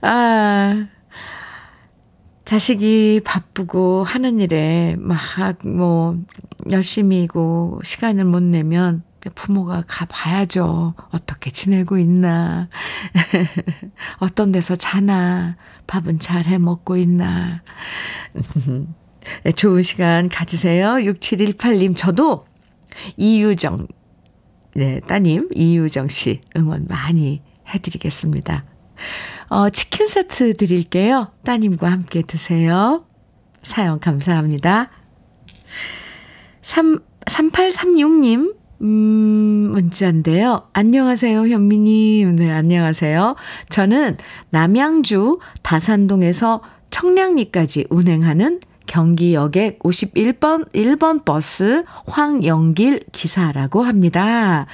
아, 0.02 0.86
자식이 2.44 3.22
바쁘고 3.24 4.04
하는 4.04 4.40
일에 4.40 4.96
막 4.98 5.18
뭐 5.64 6.16
열심히고 6.70 7.80
시간을 7.84 8.24
못 8.24 8.42
내면 8.42 9.02
부모가 9.34 9.82
가봐야죠. 9.86 10.94
어떻게 11.10 11.50
지내고 11.50 11.98
있나. 11.98 12.68
어떤 14.18 14.52
데서 14.52 14.76
자나. 14.76 15.56
밥은 15.86 16.18
잘 16.18 16.46
해 16.46 16.58
먹고 16.58 16.96
있나. 16.96 17.62
네, 19.44 19.52
좋은 19.52 19.82
시간 19.82 20.28
가지세요. 20.28 20.94
6718님, 20.94 21.96
저도 21.96 22.46
이유정, 23.16 23.86
네, 24.74 25.00
따님, 25.00 25.48
이유정 25.54 26.08
씨 26.08 26.40
응원 26.56 26.86
많이 26.88 27.42
해드리겠습니다. 27.68 28.64
어, 29.48 29.70
치킨 29.70 30.06
세트 30.06 30.56
드릴게요. 30.56 31.32
따님과 31.44 31.90
함께 31.90 32.22
드세요. 32.22 33.04
사연 33.62 34.00
감사합니다. 34.00 34.90
3, 36.62 37.00
3836님, 37.26 38.54
음, 38.82 39.70
문자인데요. 39.72 40.68
안녕하세요, 40.72 41.48
현미님. 41.48 42.36
네, 42.36 42.50
안녕하세요. 42.50 43.36
저는 43.68 44.16
남양주 44.50 45.38
다산동에서 45.62 46.60
청량리까지 46.90 47.86
운행하는 47.90 48.60
경기역의 48.86 49.78
51번, 49.80 50.70
1번 50.72 51.24
버스 51.24 51.82
황영길 52.06 53.04
기사라고 53.12 53.82
합니다. 53.82 54.66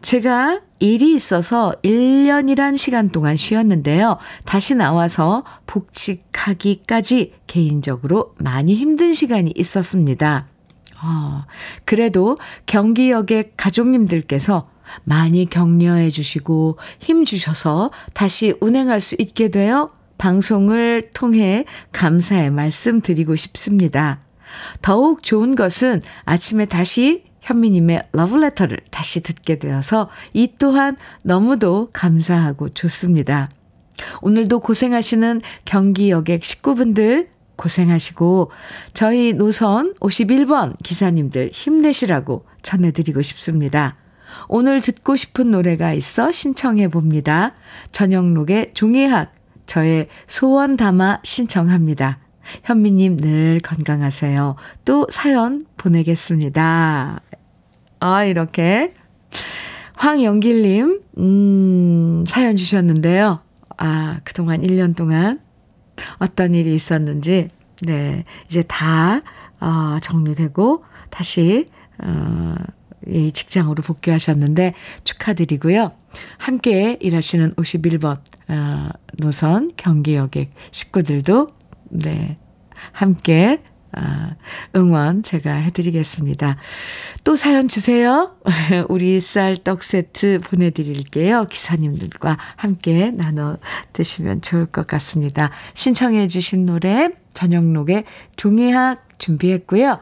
제가 0.00 0.60
일이 0.78 1.12
있어서 1.12 1.72
1년이란 1.82 2.76
시간 2.76 3.10
동안 3.10 3.36
쉬었는데요. 3.36 4.18
다시 4.44 4.76
나와서 4.76 5.44
복직하기까지 5.66 7.34
개인적으로 7.48 8.34
많이 8.38 8.74
힘든 8.76 9.12
시간이 9.12 9.52
있었습니다. 9.56 10.46
어, 11.02 11.44
그래도 11.84 12.36
경기역의 12.66 13.52
가족님들께서 13.56 14.64
많이 15.04 15.48
격려해 15.48 16.10
주시고 16.10 16.78
힘 16.98 17.24
주셔서 17.24 17.90
다시 18.14 18.54
운행할 18.60 19.00
수 19.00 19.16
있게 19.18 19.48
되어 19.48 19.90
방송을 20.16 21.10
통해 21.14 21.64
감사의 21.92 22.50
말씀 22.50 23.00
드리고 23.00 23.36
싶습니다. 23.36 24.20
더욱 24.82 25.22
좋은 25.22 25.54
것은 25.54 26.02
아침에 26.24 26.64
다시 26.64 27.24
현미님의 27.42 28.08
러브레터를 28.12 28.78
다시 28.90 29.22
듣게 29.22 29.58
되어서 29.58 30.10
이 30.34 30.52
또한 30.58 30.96
너무도 31.22 31.90
감사하고 31.92 32.70
좋습니다. 32.70 33.50
오늘도 34.22 34.60
고생하시는 34.60 35.40
경기 35.64 36.10
여객 36.10 36.44
식구분들 36.44 37.28
고생하시고 37.58 38.50
저희 38.94 39.34
노선 39.34 39.92
51번 40.00 40.74
기사님들 40.82 41.50
힘내시라고 41.52 42.46
전해드리고 42.62 43.20
싶습니다. 43.20 43.96
오늘 44.48 44.80
듣고 44.80 45.16
싶은 45.16 45.50
노래가 45.50 45.92
있어 45.92 46.32
신청해 46.32 46.88
봅니다. 46.88 47.54
전영록의 47.92 48.72
종이학 48.72 49.34
저의 49.66 50.08
소원 50.26 50.76
담아 50.76 51.20
신청합니다. 51.24 52.20
현미님 52.64 53.18
늘 53.18 53.60
건강하세요. 53.60 54.56
또 54.86 55.06
사연 55.10 55.66
보내겠습니다. 55.76 57.20
아, 58.00 58.24
이렇게. 58.24 58.94
황영길님, 59.96 61.00
음, 61.18 62.24
사연 62.26 62.56
주셨는데요. 62.56 63.40
아, 63.76 64.20
그동안 64.24 64.62
1년 64.62 64.96
동안 64.96 65.40
어떤 66.18 66.54
일이 66.54 66.74
있었는지, 66.74 67.48
네, 67.82 68.24
이제 68.46 68.62
다, 68.62 69.20
어, 69.60 69.98
정리되고, 70.00 70.84
다시, 71.10 71.66
어, 72.02 72.54
이 73.06 73.32
직장으로 73.32 73.82
복귀하셨는데 73.82 74.74
축하드리고요. 75.04 75.92
함께 76.36 76.98
일하시는 77.00 77.52
51번 77.52 78.18
어, 78.48 78.88
노선 79.18 79.72
경기역의 79.76 80.50
식구들도 80.72 81.48
네 81.90 82.38
함께 82.92 83.62
아, 83.64 83.77
응원 84.76 85.22
제가 85.22 85.52
해드리겠습니다. 85.52 86.56
또 87.24 87.36
사연 87.36 87.68
주세요. 87.68 88.36
우리 88.88 89.20
쌀 89.20 89.56
떡 89.56 89.82
세트 89.82 90.40
보내드릴게요. 90.44 91.46
기사님들과 91.46 92.36
함께 92.56 93.10
나눠 93.10 93.56
드시면 93.92 94.40
좋을 94.42 94.66
것 94.66 94.86
같습니다. 94.86 95.50
신청해 95.74 96.28
주신 96.28 96.66
노래 96.66 97.10
저녁록의 97.34 98.04
종이학 98.36 99.06
준비했고요. 99.18 99.98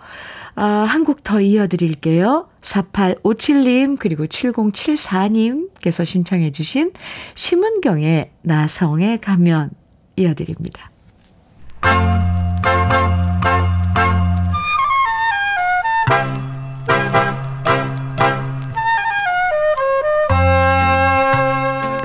아, 0.57 0.65
한 0.65 1.05
곡 1.05 1.23
더 1.23 1.41
이어드릴게요. 1.41 2.49
4857님 2.61 3.99
그리고 3.99 4.27
7074님께서 4.27 6.05
신청해 6.05 6.51
주신 6.53 6.93
심은경의 7.35 8.31
나성에 8.43 9.19
가면 9.19 9.71
이어드립니다. 10.17 10.91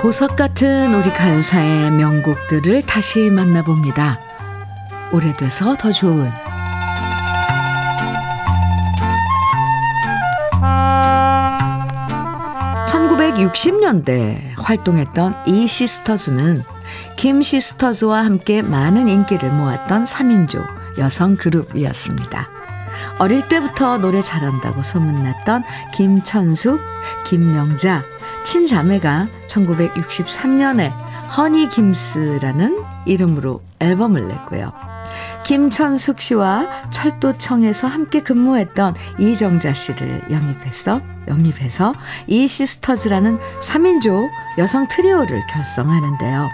보석 0.01 0.35
같은 0.35 0.95
우리 0.95 1.11
가요사의 1.11 1.91
명곡들을 1.91 2.81
다시 2.87 3.29
만나봅니다. 3.29 4.19
오래돼서 5.11 5.75
더 5.75 5.91
좋은 5.91 6.27
1960년대 12.87 14.55
활동했던 14.57 15.35
이 15.45 15.67
시스터즈는 15.67 16.63
김 17.15 17.43
시스터즈와 17.43 18.25
함께 18.25 18.63
많은 18.63 19.07
인기를 19.07 19.51
모았던 19.51 20.05
3인조 20.05 20.65
여성 20.97 21.35
그룹이었습니다. 21.35 22.49
어릴 23.19 23.47
때부터 23.47 23.99
노래 23.99 24.23
잘한다고 24.23 24.81
소문났던 24.81 25.63
김천숙, 25.93 26.79
김명자, 27.27 28.03
친자매가 28.43 29.27
1963년에 29.47 30.91
허니 31.37 31.69
김스라는 31.69 32.83
이름으로 33.05 33.61
앨범을 33.79 34.27
냈고요. 34.27 34.73
김천숙 35.43 36.21
씨와 36.21 36.67
철도청에서 36.91 37.87
함께 37.87 38.21
근무했던 38.21 38.95
이정자 39.19 39.73
씨를 39.73 40.23
영입했어 40.29 41.01
영입해서 41.27 41.93
이 42.27 42.47
시스터즈라는 42.47 43.37
3인조 43.59 44.29
여성 44.57 44.87
트리오를 44.87 45.41
결성하는데요. 45.49 46.49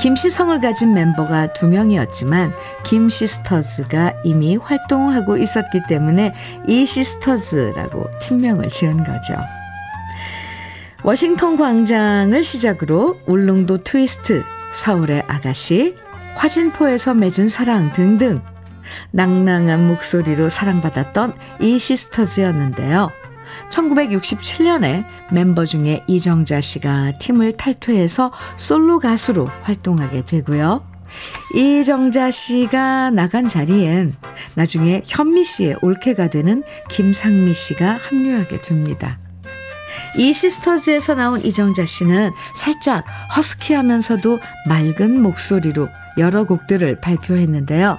김씨성을 0.00 0.60
가진 0.60 0.94
멤버가 0.94 1.52
두 1.52 1.68
명이었지만 1.68 2.54
김 2.84 3.08
시스터즈가 3.08 4.12
이미 4.24 4.56
활동하고 4.56 5.36
있었기 5.36 5.82
때문에 5.88 6.32
이 6.66 6.86
시스터즈라고 6.86 8.06
팀명을 8.20 8.68
지은 8.68 9.04
거죠. 9.04 9.34
워싱턴 11.04 11.56
광장을 11.56 12.42
시작으로 12.42 13.20
울릉도 13.26 13.78
트위스트, 13.78 14.44
서울의 14.72 15.22
아가씨, 15.26 15.94
화진포에서 16.34 17.14
맺은 17.14 17.48
사랑 17.48 17.92
등등 17.92 18.40
낭낭한 19.12 19.86
목소리로 19.86 20.48
사랑받았던 20.48 21.34
이 21.60 21.78
시스터즈였는데요. 21.78 23.10
1967년에 23.70 25.04
멤버 25.30 25.64
중에 25.64 26.04
이정자 26.06 26.60
씨가 26.60 27.12
팀을 27.18 27.52
탈퇴해서 27.52 28.32
솔로 28.56 28.98
가수로 28.98 29.48
활동하게 29.62 30.24
되고요. 30.24 30.86
이정자 31.54 32.30
씨가 32.30 33.10
나간 33.10 33.48
자리엔 33.48 34.14
나중에 34.54 35.02
현미 35.06 35.44
씨의 35.44 35.76
올케가 35.82 36.28
되는 36.28 36.62
김상미 36.90 37.54
씨가 37.54 37.98
합류하게 38.00 38.60
됩니다. 38.60 39.18
이 40.18 40.32
시스터즈에서 40.34 41.14
나온 41.14 41.44
이정자 41.44 41.86
씨는 41.86 42.32
살짝 42.56 43.04
허스키하면서도 43.36 44.40
맑은 44.66 45.22
목소리로 45.22 45.88
여러 46.18 46.44
곡들을 46.44 47.00
발표했는데요. 47.00 47.96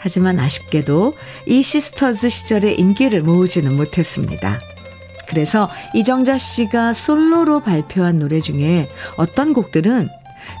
하지만 0.00 0.38
아쉽게도 0.40 1.14
이 1.46 1.62
시스터즈 1.62 2.28
시절에 2.28 2.72
인기를 2.72 3.22
모으지는 3.22 3.76
못했습니다. 3.76 4.58
그래서 5.28 5.70
이정자 5.94 6.38
씨가 6.38 6.92
솔로로 6.92 7.60
발표한 7.60 8.18
노래 8.18 8.40
중에 8.40 8.88
어떤 9.16 9.52
곡들은 9.52 10.08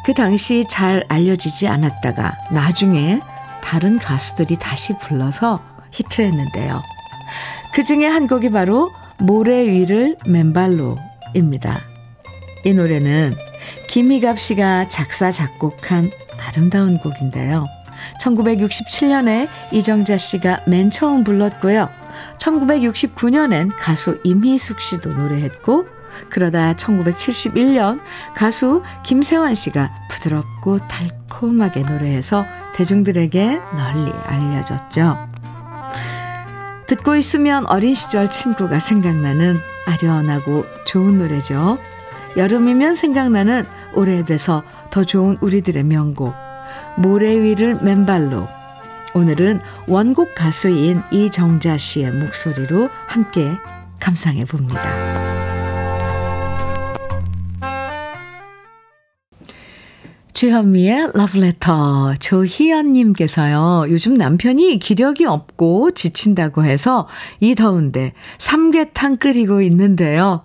그 0.04 0.14
당시 0.14 0.64
잘 0.68 1.04
알려지지 1.08 1.68
않았다가 1.68 2.36
나중에 2.52 3.20
다른 3.62 3.98
가수들이 3.98 4.56
다시 4.56 4.96
불러서 4.98 5.60
히트했는데요. 5.92 6.82
그 7.74 7.84
중에 7.84 8.06
한 8.06 8.26
곡이 8.26 8.50
바로 8.50 8.90
모래 9.18 9.66
위를 9.66 10.16
맨발로입니다. 10.26 11.80
이 12.64 12.72
노래는 12.72 13.34
김희갑 13.88 14.38
씨가 14.38 14.88
작사, 14.88 15.30
작곡한 15.30 16.10
아름다운 16.38 16.98
곡인데요. 16.98 17.64
1967년에 18.20 19.48
이정자 19.72 20.18
씨가 20.18 20.64
맨 20.66 20.90
처음 20.90 21.24
불렀고요. 21.24 21.88
1969년엔 22.38 23.70
가수 23.78 24.20
임희숙 24.24 24.80
씨도 24.80 25.14
노래했고, 25.14 25.86
그러다 26.30 26.74
1971년 26.74 28.00
가수 28.34 28.82
김세환 29.04 29.54
씨가 29.54 29.90
부드럽고 30.10 30.78
달콤하게 30.88 31.82
노래해서 31.82 32.44
대중들에게 32.74 33.60
널리 33.76 34.12
알려졌죠. 34.24 35.28
듣고 36.86 37.16
있으면 37.16 37.66
어린 37.66 37.94
시절 37.94 38.30
친구가 38.30 38.78
생각나는 38.78 39.58
아련하고 39.86 40.64
좋은 40.86 41.18
노래죠. 41.18 41.78
여름이면 42.36 42.94
생각나는 42.94 43.64
오래돼서 43.94 44.62
더 44.90 45.04
좋은 45.04 45.38
우리들의 45.40 45.82
명곡 45.84 46.34
모래 46.96 47.40
위를 47.40 47.76
맨발로 47.82 48.46
오늘은 49.14 49.60
원곡 49.86 50.34
가수인 50.34 51.02
이정자 51.10 51.78
씨의 51.78 52.12
목소리로 52.12 52.90
함께 53.06 53.56
감상해 53.98 54.44
봅니다. 54.44 54.82
주현미의 60.36 61.12
러브레터 61.14 62.12
조희연님께서요. 62.20 63.86
요즘 63.88 64.18
남편이 64.18 64.78
기력이 64.80 65.24
없고 65.24 65.92
지친다고 65.92 66.62
해서 66.62 67.08
이 67.40 67.54
더운데 67.54 68.12
삼계탕 68.36 69.16
끓이고 69.16 69.62
있는데요. 69.62 70.44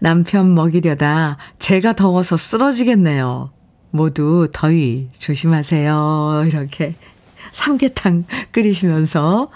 남편 0.00 0.52
먹이려다 0.52 1.36
제가 1.60 1.92
더워서 1.92 2.36
쓰러지겠네요. 2.36 3.52
모두 3.92 4.48
더위 4.52 5.10
조심하세요. 5.16 6.46
이렇게 6.48 6.96
삼계탕 7.52 8.24
끓이시면서 8.50 9.48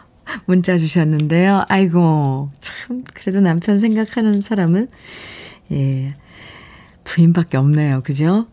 문자 0.47 0.79
주셨는데요. 0.79 1.65
아이고, 1.69 2.51
참, 2.61 3.03
그래도 3.13 3.41
남편 3.41 3.79
생각하는 3.79 4.41
사람은, 4.41 4.89
예, 5.73 6.15
부인밖에 7.03 7.57
없네요. 7.57 8.03
그죠? 8.05 8.47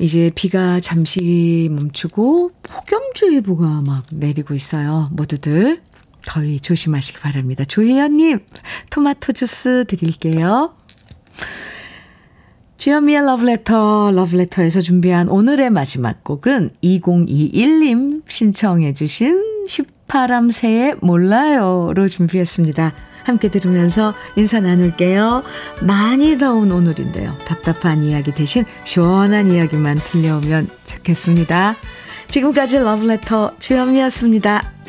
이제 0.00 0.30
비가 0.34 0.80
잠시 0.80 1.68
멈추고 1.70 2.52
폭염주의보가 2.62 3.82
막 3.86 4.04
내리고 4.10 4.54
있어요. 4.54 5.10
모두들 5.12 5.82
더위 6.26 6.58
조심하시기 6.58 7.18
바랍니다. 7.20 7.64
조혜연님, 7.64 8.40
토마토 8.88 9.34
주스 9.34 9.84
드릴게요. 9.86 10.74
주현미의 12.78 13.26
러브레터, 13.26 14.12
러브레터에서 14.12 14.80
준비한 14.80 15.28
오늘의 15.28 15.68
마지막 15.68 16.24
곡은 16.24 16.70
2021님 16.82 18.22
신청해 18.26 18.94
주신 18.94 19.66
휘파람 19.68 20.50
새의 20.50 20.94
몰라요로 21.02 22.08
준비했습니다. 22.08 22.94
함께 23.30 23.50
들으면서 23.50 24.14
인사 24.36 24.60
나눌게요. 24.60 25.42
많이 25.82 26.36
더운 26.38 26.70
오늘인데요. 26.72 27.36
답답한 27.46 28.02
이야기 28.02 28.32
대신 28.32 28.64
시원한 28.84 29.50
이야기만 29.50 29.98
들려오면 30.04 30.68
좋겠습니다. 30.84 31.76
지금까지 32.28 32.78
러브레터 32.78 33.52
주현미였습니다. 33.58 34.79